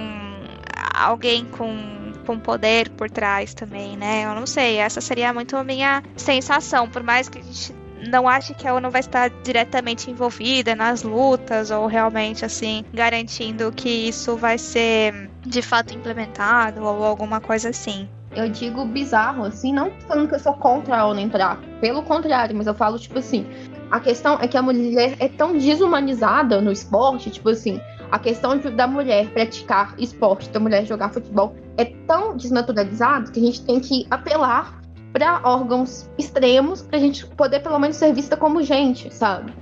[0.93, 4.26] alguém com com poder por trás também, né?
[4.26, 7.72] Eu não sei, essa seria muito a minha sensação, por mais que a gente
[8.10, 13.72] não ache que a ONU vai estar diretamente envolvida nas lutas ou realmente assim garantindo
[13.72, 18.08] que isso vai ser de fato implementado ou alguma coisa assim.
[18.36, 22.56] Eu digo bizarro, assim, não falando que eu sou contra a ONU entrar, pelo contrário,
[22.56, 23.47] mas eu falo tipo assim,
[23.89, 27.80] a questão é que a mulher é tão desumanizada no esporte, tipo assim,
[28.12, 33.39] A questão de, da mulher praticar esporte, da mulher jogar futebol, é tão desnaturalizado que
[33.39, 34.80] a gente tem que apelar
[35.16, 39.53] para órgãos extremos para a gente poder pelo menos ser vista como gente, sabe?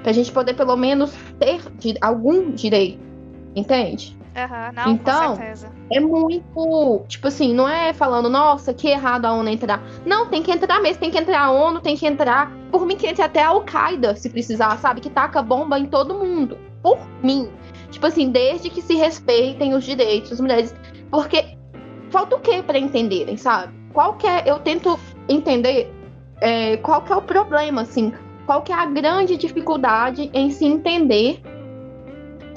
[0.00, 1.60] Para a gente poder pelo menos ter
[2.00, 2.98] algum direito,
[3.54, 4.16] entende?
[4.34, 5.38] Uhum, não, então,
[5.92, 7.04] é muito.
[7.06, 9.82] Tipo assim, não é falando, nossa, que errado a ONU entrar.
[10.06, 12.50] Não, tem que entrar mesmo, tem que entrar a ONU, tem que entrar.
[12.70, 15.02] Por mim, que entre até a Al-Qaeda, se precisar, sabe?
[15.02, 16.56] Que taca bomba em todo mundo.
[16.82, 17.50] Por mim.
[17.90, 20.74] Tipo assim, desde que se respeitem os direitos das mulheres.
[21.10, 21.58] Porque
[22.08, 23.83] falta o que para entenderem, sabe?
[23.94, 24.42] Qual que é.
[24.44, 25.90] Eu tento entender
[26.40, 28.12] é, qual que é o problema, assim.
[28.44, 31.40] Qual que é a grande dificuldade em se entender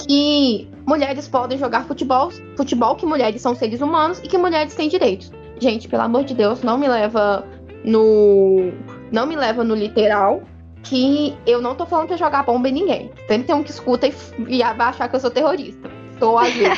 [0.05, 4.89] que mulheres podem jogar futebol, futebol que mulheres são seres humanos e que mulheres têm
[4.89, 5.31] direitos.
[5.59, 7.45] Gente, pelo amor de Deus, não me leva
[7.83, 8.71] no
[9.11, 10.41] não me leva no literal
[10.83, 13.11] que eu não tô falando pra jogar bomba em ninguém.
[13.27, 14.13] Sempre tem um que escuta e,
[14.47, 15.89] e vai achar que eu sou terrorista.
[16.19, 16.77] Sou às vezes,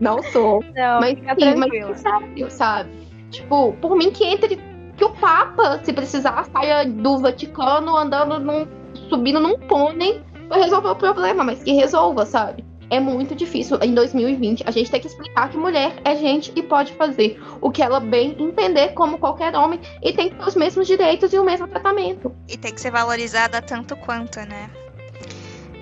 [0.00, 0.62] não sou.
[0.74, 2.90] Não, mas, sim, mas sério, sabe?
[3.32, 4.60] Tipo, por mim que entre
[4.96, 8.68] que o Papa, se precisar, saia do Vaticano andando num
[9.08, 12.64] subindo num pônei pra resolver o problema, mas que resolva, sabe?
[12.92, 16.62] é muito difícil em 2020 a gente tem que explicar que mulher é gente e
[16.62, 20.54] pode fazer o que ela bem entender como qualquer homem e tem que ter os
[20.54, 22.30] mesmos direitos e o mesmo tratamento.
[22.46, 24.68] E tem que ser valorizada tanto quanto, né?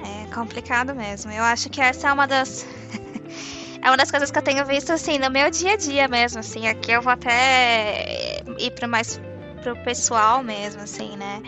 [0.04, 1.32] É complicado mesmo.
[1.32, 2.64] Eu acho que essa é uma das
[3.82, 6.40] é uma das coisas que eu tenho visto assim no meu dia a dia mesmo,
[6.40, 9.20] assim, aqui eu vou até ir para mais
[9.62, 11.42] pro pessoal mesmo, assim, né?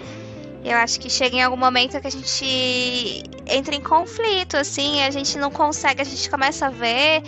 [0.64, 5.10] Eu acho que chega em algum momento que a gente entra em conflito, assim, a
[5.10, 7.22] gente não consegue, a gente começa a ver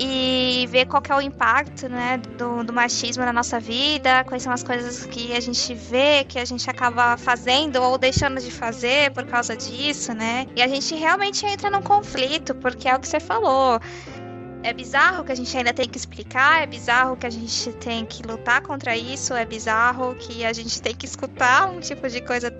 [0.00, 4.52] e ver qual é o impacto, né, do, do, machismo na nossa vida, quais são
[4.52, 9.10] as coisas que a gente vê, que a gente acaba fazendo ou deixando de fazer
[9.12, 10.46] por causa disso, né?
[10.54, 13.80] E a gente realmente entra num conflito, porque é o que você falou.
[14.62, 18.04] É bizarro que a gente ainda tem que explicar, é bizarro que a gente tem
[18.04, 22.20] que lutar contra isso, é bizarro que a gente tem que escutar um tipo de
[22.20, 22.50] coisa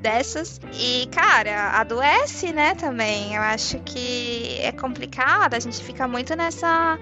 [0.00, 0.60] dessas.
[0.74, 3.34] E, cara, adoece, né, também.
[3.34, 6.98] Eu acho que é complicado, a gente fica muito nessa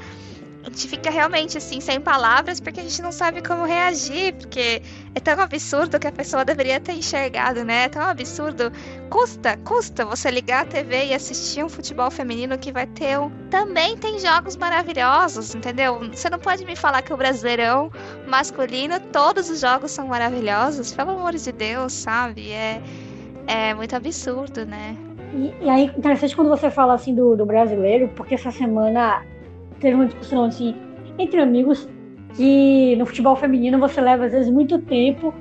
[0.64, 4.82] a gente fica realmente assim sem palavras porque a gente não sabe como reagir, porque
[5.14, 7.84] é tão absurdo que a pessoa deveria ter enxergado, né?
[7.84, 8.72] É tão absurdo.
[9.10, 13.30] Custa, custa você ligar a TV e assistir um futebol feminino que vai ter um...
[13.50, 16.00] também tem jogos maravilhosos, entendeu?
[16.10, 17.90] Você não pode me falar que o Brasileirão
[18.26, 22.50] masculino todos os jogos são maravilhosos, pelo amor de Deus, sabe?
[22.50, 22.80] É
[23.46, 24.96] é muito absurdo, né?
[25.34, 29.22] E, e aí, interessante quando você fala assim do, do brasileiro, porque essa semana
[29.80, 30.74] teve uma discussão assim
[31.18, 31.88] entre amigos
[32.34, 35.32] que no futebol feminino você leva às vezes muito tempo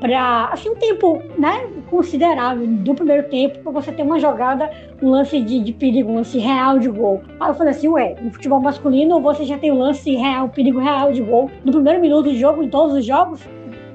[0.00, 4.70] para assim um tempo né considerável do primeiro tempo para você ter uma jogada
[5.02, 7.22] um lance de, de, perigo um lance real de gol.
[7.40, 10.78] Aí eu falei assim ué no futebol masculino você já tem um lance real perigo
[10.78, 13.40] real de gol no primeiro minuto de jogo em todos os jogos?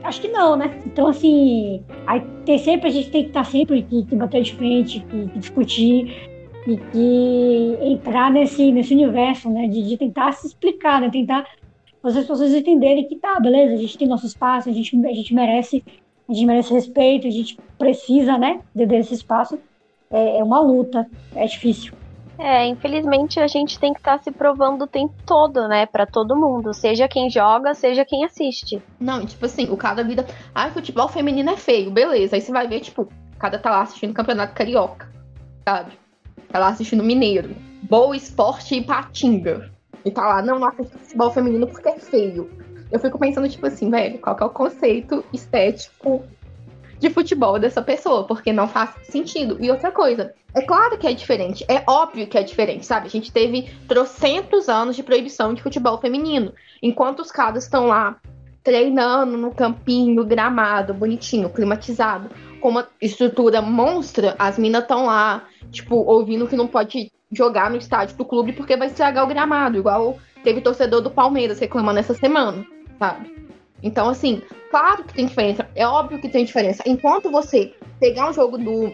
[0.03, 0.77] Acho que não né?
[0.85, 4.41] Então assim aí tem sempre a gente tem que estar tá sempre que, que bater
[4.41, 6.32] de frente que, que discutir
[6.67, 11.45] e que entrar nesse, nesse universo, né, de, de tentar se explicar, né, tentar
[12.01, 15.13] fazer as pessoas entenderem que tá, beleza, a gente tem nosso espaço, a gente, a
[15.13, 15.83] gente merece,
[16.27, 19.57] a gente merece respeito, a gente precisa, né, desse espaço.
[20.11, 21.93] É, é uma luta, é difícil.
[22.37, 26.05] É, infelizmente a gente tem que estar tá se provando o tempo todo, né, para
[26.05, 28.81] todo mundo, seja quem joga, seja quem assiste.
[28.99, 32.35] Não, tipo assim, o cada vida, ah, futebol feminino é feio, beleza.
[32.35, 33.07] Aí você vai ver, tipo,
[33.39, 35.09] cada tá lá assistindo o campeonato carioca,
[35.67, 36.02] sabe?
[36.53, 37.55] Tá lá assistindo Mineiro.
[37.81, 39.71] Boa Esporte e Patinga.
[40.05, 42.47] E tá lá, não, não assisto futebol feminino porque é feio.
[42.91, 46.23] Eu fico pensando, tipo assim, velho, qual que é o conceito estético
[46.99, 48.27] de futebol dessa pessoa?
[48.27, 49.57] Porque não faz sentido.
[49.59, 53.07] E outra coisa, é claro que é diferente, é óbvio que é diferente, sabe?
[53.07, 56.53] A gente teve trocentos anos de proibição de futebol feminino.
[56.83, 58.21] Enquanto os caras estão lá
[58.63, 62.29] treinando no campinho, gramado, bonitinho, climatizado,
[62.61, 67.77] com uma estrutura monstra, as minas estão lá tipo, ouvindo que não pode jogar no
[67.77, 72.13] estádio do clube porque vai estragar o gramado, igual teve torcedor do Palmeiras reclamando essa
[72.13, 72.65] semana,
[72.99, 73.33] sabe?
[73.81, 74.41] Então, assim,
[74.71, 76.83] claro que tem diferença, é óbvio que tem diferença.
[76.85, 78.93] Enquanto você pegar um jogo do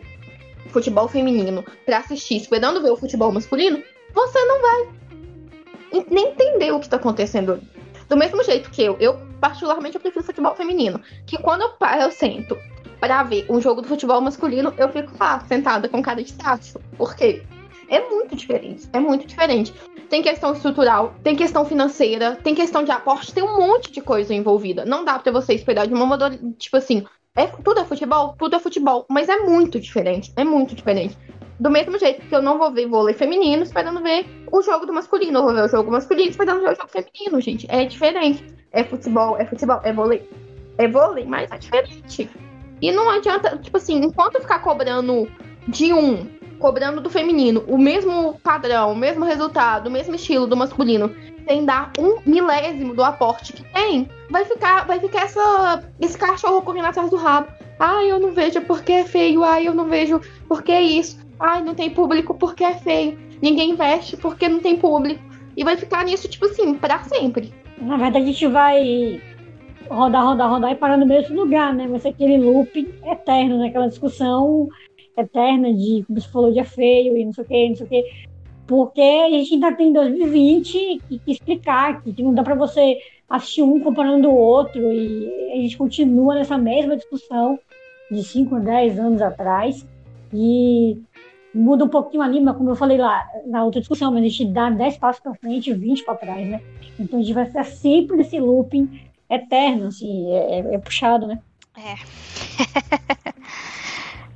[0.69, 4.99] futebol feminino para assistir, esperando ver o futebol masculino, você não vai
[6.09, 7.61] nem entender o que tá acontecendo.
[8.09, 12.11] Do mesmo jeito que eu, eu particularmente eu prefiro futebol feminino, que quando eu, eu
[12.11, 12.57] sento
[12.99, 16.79] para ver um jogo do futebol masculino, eu fico lá, sentada com cara de tacho.
[16.97, 17.43] Por quê?
[17.87, 18.89] É muito diferente.
[18.91, 19.73] É muito diferente.
[20.09, 24.33] Tem questão estrutural, tem questão financeira, tem questão de aporte, tem um monte de coisa
[24.33, 24.85] envolvida.
[24.85, 26.53] Não dá pra você esperar de uma modalidade.
[26.57, 27.05] Tipo assim,
[27.35, 28.35] é, tudo é futebol?
[28.37, 29.05] Tudo é futebol.
[29.07, 30.33] Mas é muito diferente.
[30.35, 31.15] É muito diferente.
[31.59, 34.93] Do mesmo jeito que eu não vou ver vôlei feminino esperando ver o jogo do
[34.93, 35.39] masculino.
[35.39, 37.67] Eu vou ver o jogo masculino esperando ver o jogo feminino, gente.
[37.69, 38.45] É diferente.
[38.71, 40.29] É futebol, é futebol, é vôlei.
[40.77, 42.29] É vôlei, mas é diferente.
[42.81, 45.29] E não adianta, tipo assim, enquanto ficar cobrando
[45.67, 46.25] de um,
[46.59, 51.13] cobrando do feminino, o mesmo padrão, o mesmo resultado, o mesmo estilo do masculino,
[51.45, 56.61] sem dar um milésimo do aporte que tem, vai ficar, vai ficar essa, esse cachorro
[56.61, 57.47] correndo atrás do rabo.
[57.77, 59.43] Ai, eu não vejo porque é feio.
[59.43, 61.17] Ai, eu não vejo porque é isso.
[61.39, 63.17] Ai, não tem público porque é feio.
[63.41, 65.23] Ninguém investe porque não tem público.
[65.55, 67.53] E vai ficar nisso, tipo assim, para sempre.
[67.77, 69.21] Na verdade, a gente vai
[69.89, 71.87] rodar, rodar, rodar e parar no mesmo lugar, né?
[71.87, 73.67] Vai ser aquele loop eterno, né?
[73.67, 74.67] Aquela discussão
[75.17, 77.85] eterna de, como você falou, de é feio e não sei o que, não sei
[77.85, 78.03] o que.
[78.67, 82.97] Porque a gente ainda tem 2020 e que explicar que, que não dá para você
[83.29, 87.59] assistir um comparando o outro e a gente continua nessa mesma discussão
[88.11, 89.87] de 5, 10 anos atrás
[90.33, 91.01] e
[91.53, 94.45] muda um pouquinho ali, mas como eu falei lá na outra discussão, mas a gente
[94.45, 96.61] dá 10 passos para frente e 20 para trás, né?
[96.99, 101.39] Então a gente vai ficar sempre nesse looping eterno, assim, é, é, é puxado, né?
[101.77, 101.95] É.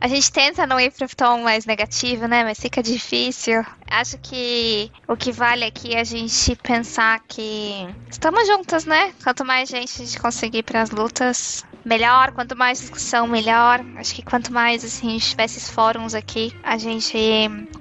[0.03, 2.43] A gente tenta não ir pro tom mais negativo, né?
[2.43, 3.65] Mas fica difícil.
[3.89, 9.13] Acho que o que vale aqui é a gente pensar que estamos juntas, né?
[9.23, 12.31] Quanto mais gente a gente conseguir para as lutas, melhor.
[12.31, 13.83] Quanto mais discussão, melhor.
[13.97, 17.17] Acho que quanto mais assim, a gente tiver esses fóruns aqui, a gente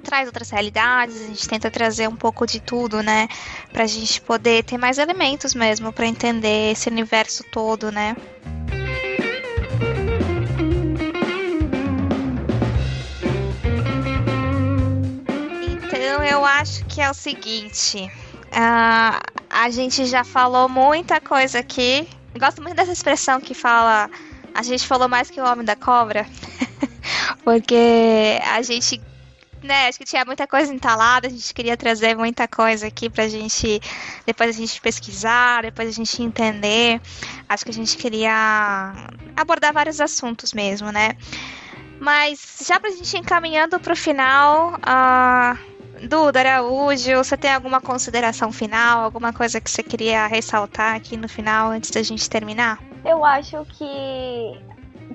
[0.03, 3.27] traz outras realidades, a gente tenta trazer um pouco de tudo, né?
[3.71, 8.15] Pra gente poder ter mais elementos mesmo para entender esse universo todo, né?
[16.33, 18.11] eu acho que é o seguinte.
[18.47, 22.07] Uh, a gente já falou muita coisa aqui.
[22.37, 24.09] Gosto muito dessa expressão que fala.
[24.53, 26.25] A gente falou mais que o homem da cobra.
[27.43, 29.01] Porque a gente.
[29.61, 33.29] Né, acho que tinha muita coisa entalada, a gente queria trazer muita coisa aqui pra
[33.29, 33.81] gente.
[34.25, 36.99] Depois a gente pesquisar, depois a gente entender.
[37.47, 38.93] Acho que a gente queria
[39.37, 41.15] abordar vários assuntos mesmo, né?
[41.97, 44.73] Mas já pra gente encaminhando pro final.
[44.73, 45.72] Uh,
[46.07, 51.29] Duda Araújo, você tem alguma consideração final, alguma coisa que você queria ressaltar aqui no
[51.29, 52.79] final antes da gente terminar?
[53.05, 54.61] Eu acho que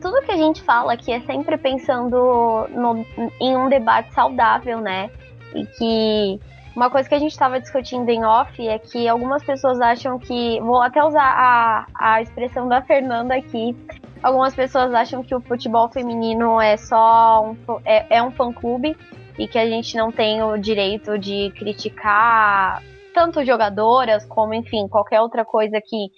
[0.01, 3.05] tudo que a gente fala aqui é sempre pensando no,
[3.39, 5.11] em um debate saudável, né?
[5.55, 6.41] E que
[6.75, 10.59] uma coisa que a gente estava discutindo em off é que algumas pessoas acham que.
[10.61, 13.77] Vou até usar a, a expressão da Fernanda aqui.
[14.23, 18.97] Algumas pessoas acham que o futebol feminino é só um, é, é um fã-clube
[19.39, 22.83] e que a gente não tem o direito de criticar
[23.15, 26.11] tanto jogadoras como, enfim, qualquer outra coisa que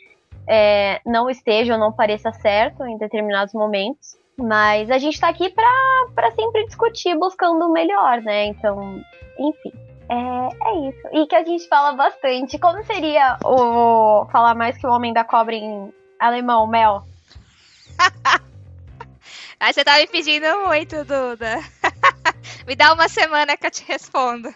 [0.49, 4.19] é, não esteja ou não pareça certo em determinados momentos.
[4.37, 8.47] Mas a gente está aqui para sempre discutir, buscando o melhor, né?
[8.47, 9.03] Então,
[9.39, 9.73] enfim.
[10.09, 11.09] É, é isso.
[11.13, 12.59] E que a gente fala bastante.
[12.59, 17.05] Como seria o falar mais que o Homem da Cobra em alemão, Mel?
[19.61, 21.59] Aí você tá me pedindo muito, Duda.
[22.71, 24.55] Me dá uma semana que eu te respondo.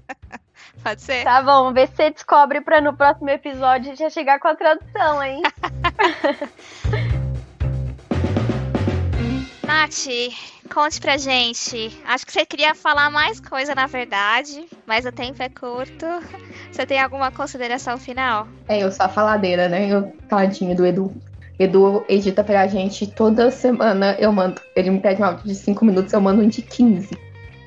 [0.82, 1.24] Pode ser?
[1.24, 5.22] Tá bom, vê se você descobre pra no próximo episódio já chegar com a tradução,
[5.22, 5.42] hein?
[9.62, 10.06] Nath,
[10.72, 11.94] conte pra gente.
[12.06, 16.06] Acho que você queria falar mais coisa, na verdade, mas o tempo é curto.
[16.72, 18.48] Você tem alguma consideração final?
[18.66, 19.92] É, eu sou a faladeira, né?
[19.92, 21.14] Eu, tadinho do Edu.
[21.58, 24.16] Edu edita pra gente toda semana.
[24.18, 24.62] Eu mando.
[24.74, 27.23] Ele me pede um áudio de 5 minutos, eu mando um de 15.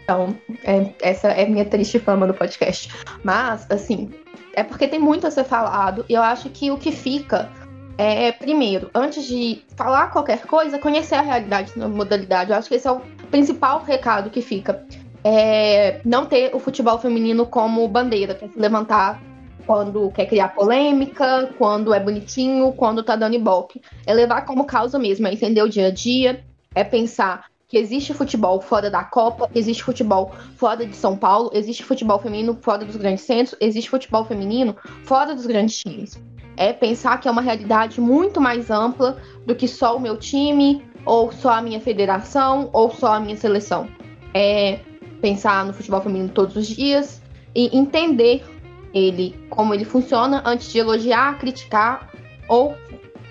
[0.07, 0.33] Então,
[0.63, 2.89] é, essa é minha triste fama do podcast.
[3.25, 4.09] Mas, assim,
[4.53, 6.05] é porque tem muito a ser falado.
[6.07, 7.51] E eu acho que o que fica
[7.97, 12.51] é, primeiro, antes de falar qualquer coisa, conhecer a realidade na modalidade.
[12.51, 14.81] Eu acho que esse é o principal recado que fica.
[15.25, 19.21] É não ter o futebol feminino como bandeira, para se levantar
[19.65, 23.81] quando quer criar polêmica, quando é bonitinho, quando tá dando ibope.
[24.05, 28.13] É levar como causa mesmo, é entender o dia a dia, é pensar que existe
[28.13, 32.95] futebol fora da Copa, existe futebol fora de São Paulo, existe futebol feminino fora dos
[32.95, 36.17] grandes centros, existe futebol feminino fora dos grandes times.
[36.55, 40.81] É pensar que é uma realidade muito mais ampla do que só o meu time,
[41.05, 43.87] ou só a minha federação, ou só a minha seleção.
[44.33, 44.79] É
[45.21, 47.21] pensar no futebol feminino todos os dias
[47.53, 48.45] e entender
[48.93, 52.09] ele como ele funciona antes de elogiar, criticar
[52.47, 52.75] ou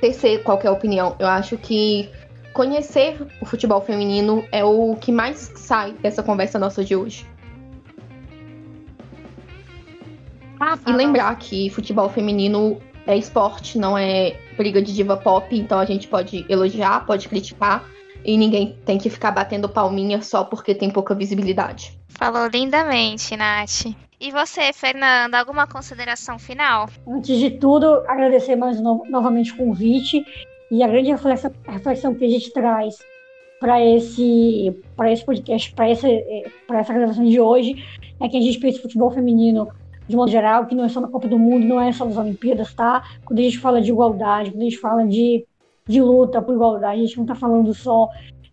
[0.01, 1.17] tecer qualquer opinião.
[1.19, 2.11] Eu acho que
[2.57, 7.29] conhecer o futebol feminino é o que mais sai dessa conversa nossa de hoje.
[10.59, 15.79] Ah, e lembrar que futebol feminino é esporte, não é briga de diva pop, então
[15.79, 17.85] a gente pode elogiar, pode criticar.
[18.25, 21.93] e ninguém tem que ficar batendo palminha só porque tem pouca visibilidade.
[22.09, 23.95] Falou lindamente, Nath.
[24.19, 26.89] E você, Fernanda, alguma consideração final?
[27.07, 30.25] Antes de tudo, agradecer mais no novamente o convite
[30.71, 32.99] e a grande reflexão, reflexão que a gente traz
[33.61, 34.75] para esse,
[35.09, 37.85] esse podcast, para essa, essa gravação de hoje,
[38.21, 39.69] é que a gente pensa futebol feminino
[40.09, 42.17] de modo geral, que não é só na Copa do Mundo, não é só nas
[42.17, 43.03] Olimpíadas, tá?
[43.25, 45.45] Quando a gente fala de igualdade, quando a gente fala de,
[45.87, 48.09] de luta por igualdade, a gente não está falando só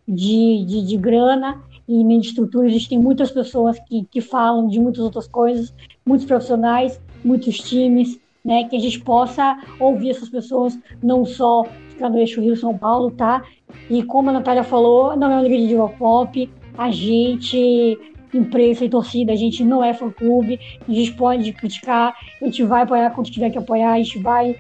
[0.07, 4.21] de, de, de grana e nem de estrutura, a gente tem muitas pessoas que, que
[4.21, 5.73] falam de muitas outras coisas,
[6.05, 8.65] muitos profissionais, muitos times, né?
[8.65, 13.43] Que a gente possa ouvir essas pessoas, não só ficar no eixo Rio-São Paulo, tá?
[13.89, 17.97] E como a Natália falou, não é uma liga de diva pop, a gente
[18.33, 22.81] imprensa e torcida, a gente não é fã-clube, a gente pode criticar, a gente vai
[22.81, 24.55] apoiar quando tiver que apoiar, a gente vai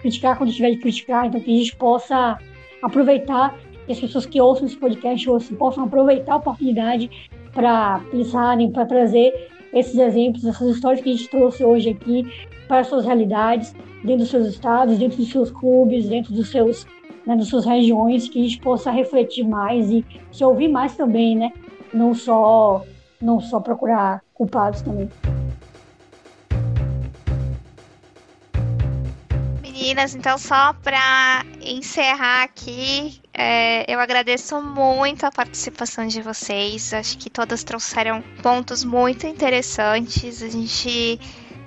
[0.00, 2.38] criticar quando tiver que criticar, então que a gente possa
[2.80, 7.10] aproveitar, que as pessoas que ouçam esse podcast ouçam, possam aproveitar a oportunidade
[7.52, 12.24] para pensarem, para trazer esses exemplos, essas histórias que a gente trouxe hoje aqui
[12.66, 16.86] para as suas realidades, dentro dos seus estados, dentro dos seus clubes, dentro dos seus,
[17.26, 21.36] né, das suas regiões, que a gente possa refletir mais e se ouvir mais também,
[21.36, 21.52] né?
[21.92, 22.84] Não só
[23.20, 25.08] não só procurar culpados também.
[29.62, 36.92] Meninas, então só para encerrar aqui, é, eu agradeço muito a participação de vocês.
[36.92, 40.42] Acho que todas trouxeram pontos muito interessantes.
[40.42, 41.20] A gente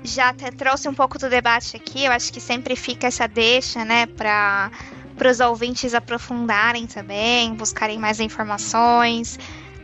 [0.04, 2.06] já até trouxe um pouco do debate aqui.
[2.06, 4.72] Eu acho que sempre fica essa deixa, né, para
[5.18, 9.38] para os ouvintes aprofundarem também, buscarem mais informações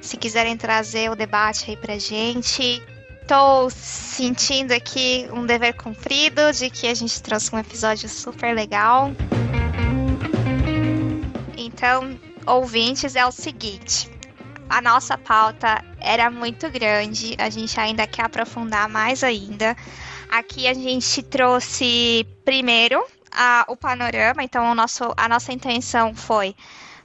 [0.05, 2.81] se quiserem trazer o debate aí pra gente.
[3.27, 9.11] Tô sentindo aqui um dever cumprido de que a gente trouxe um episódio super legal.
[11.57, 14.09] Então, ouvintes, é o seguinte:
[14.69, 19.75] a nossa pauta era muito grande, a gente ainda quer aprofundar mais ainda.
[20.29, 26.55] Aqui a gente trouxe primeiro a, o panorama, então o nosso, a nossa intenção foi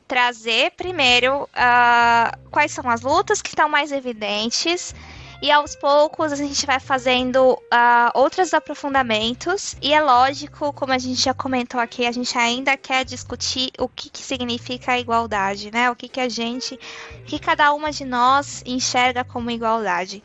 [0.07, 4.95] trazer primeiro uh, quais são as lutas que estão mais evidentes.
[5.43, 9.75] E aos poucos a gente vai fazendo uh, outros aprofundamentos.
[9.81, 13.89] E é lógico, como a gente já comentou aqui, a gente ainda quer discutir o
[13.89, 15.91] que, que significa a igualdade, né?
[15.91, 16.79] O que, que a gente,
[17.27, 20.23] que cada uma de nós enxerga como igualdade.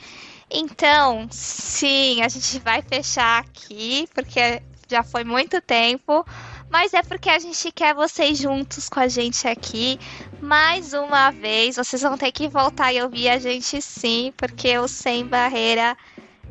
[0.52, 6.26] Então, sim, a gente vai fechar aqui, porque já foi muito tempo
[6.70, 10.00] mas é porque a gente quer vocês juntos com a gente aqui.
[10.42, 14.88] Mais uma vez, vocês vão ter que voltar e ouvir a gente sim, porque o
[14.88, 15.96] Sem Barreira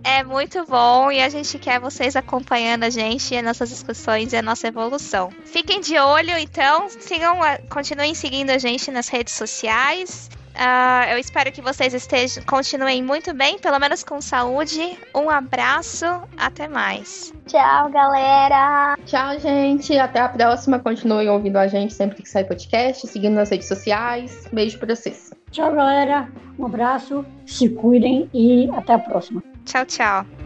[0.04, 4.32] é muito bom e a gente quer vocês acompanhando a gente e as nossas discussões
[4.32, 5.30] e a nossa evolução.
[5.46, 7.38] Fiquem de olho, então, sigam,
[7.70, 10.28] continuem seguindo a gente nas redes sociais.
[10.54, 14.96] Uh, eu espero que vocês estejam, continuem muito bem, pelo menos com saúde.
[15.14, 17.32] Um abraço, até mais.
[17.46, 18.96] Tchau, galera.
[19.04, 19.98] Tchau, gente.
[19.98, 20.78] Até a próxima.
[20.78, 24.46] Continuem ouvindo a gente sempre que sair podcast, seguindo nas redes sociais.
[24.52, 25.32] Beijo pra vocês.
[25.50, 26.28] Tchau, galera.
[26.58, 29.42] Um abraço, se cuidem e até a próxima.
[29.64, 30.43] Tchau, tchau.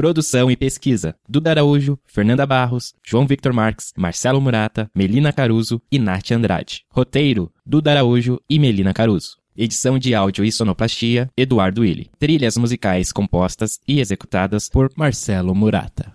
[0.00, 5.98] Produção e pesquisa: Duda Araújo, Fernanda Barros, João Victor Marques, Marcelo Murata, Melina Caruso e
[5.98, 6.86] Nath Andrade.
[6.90, 9.36] Roteiro: Duda Araújo e Melina Caruso.
[9.54, 12.08] Edição de áudio e sonoplastia: Eduardo Willi.
[12.18, 16.08] Trilhas musicais compostas e executadas por Marcelo Murata.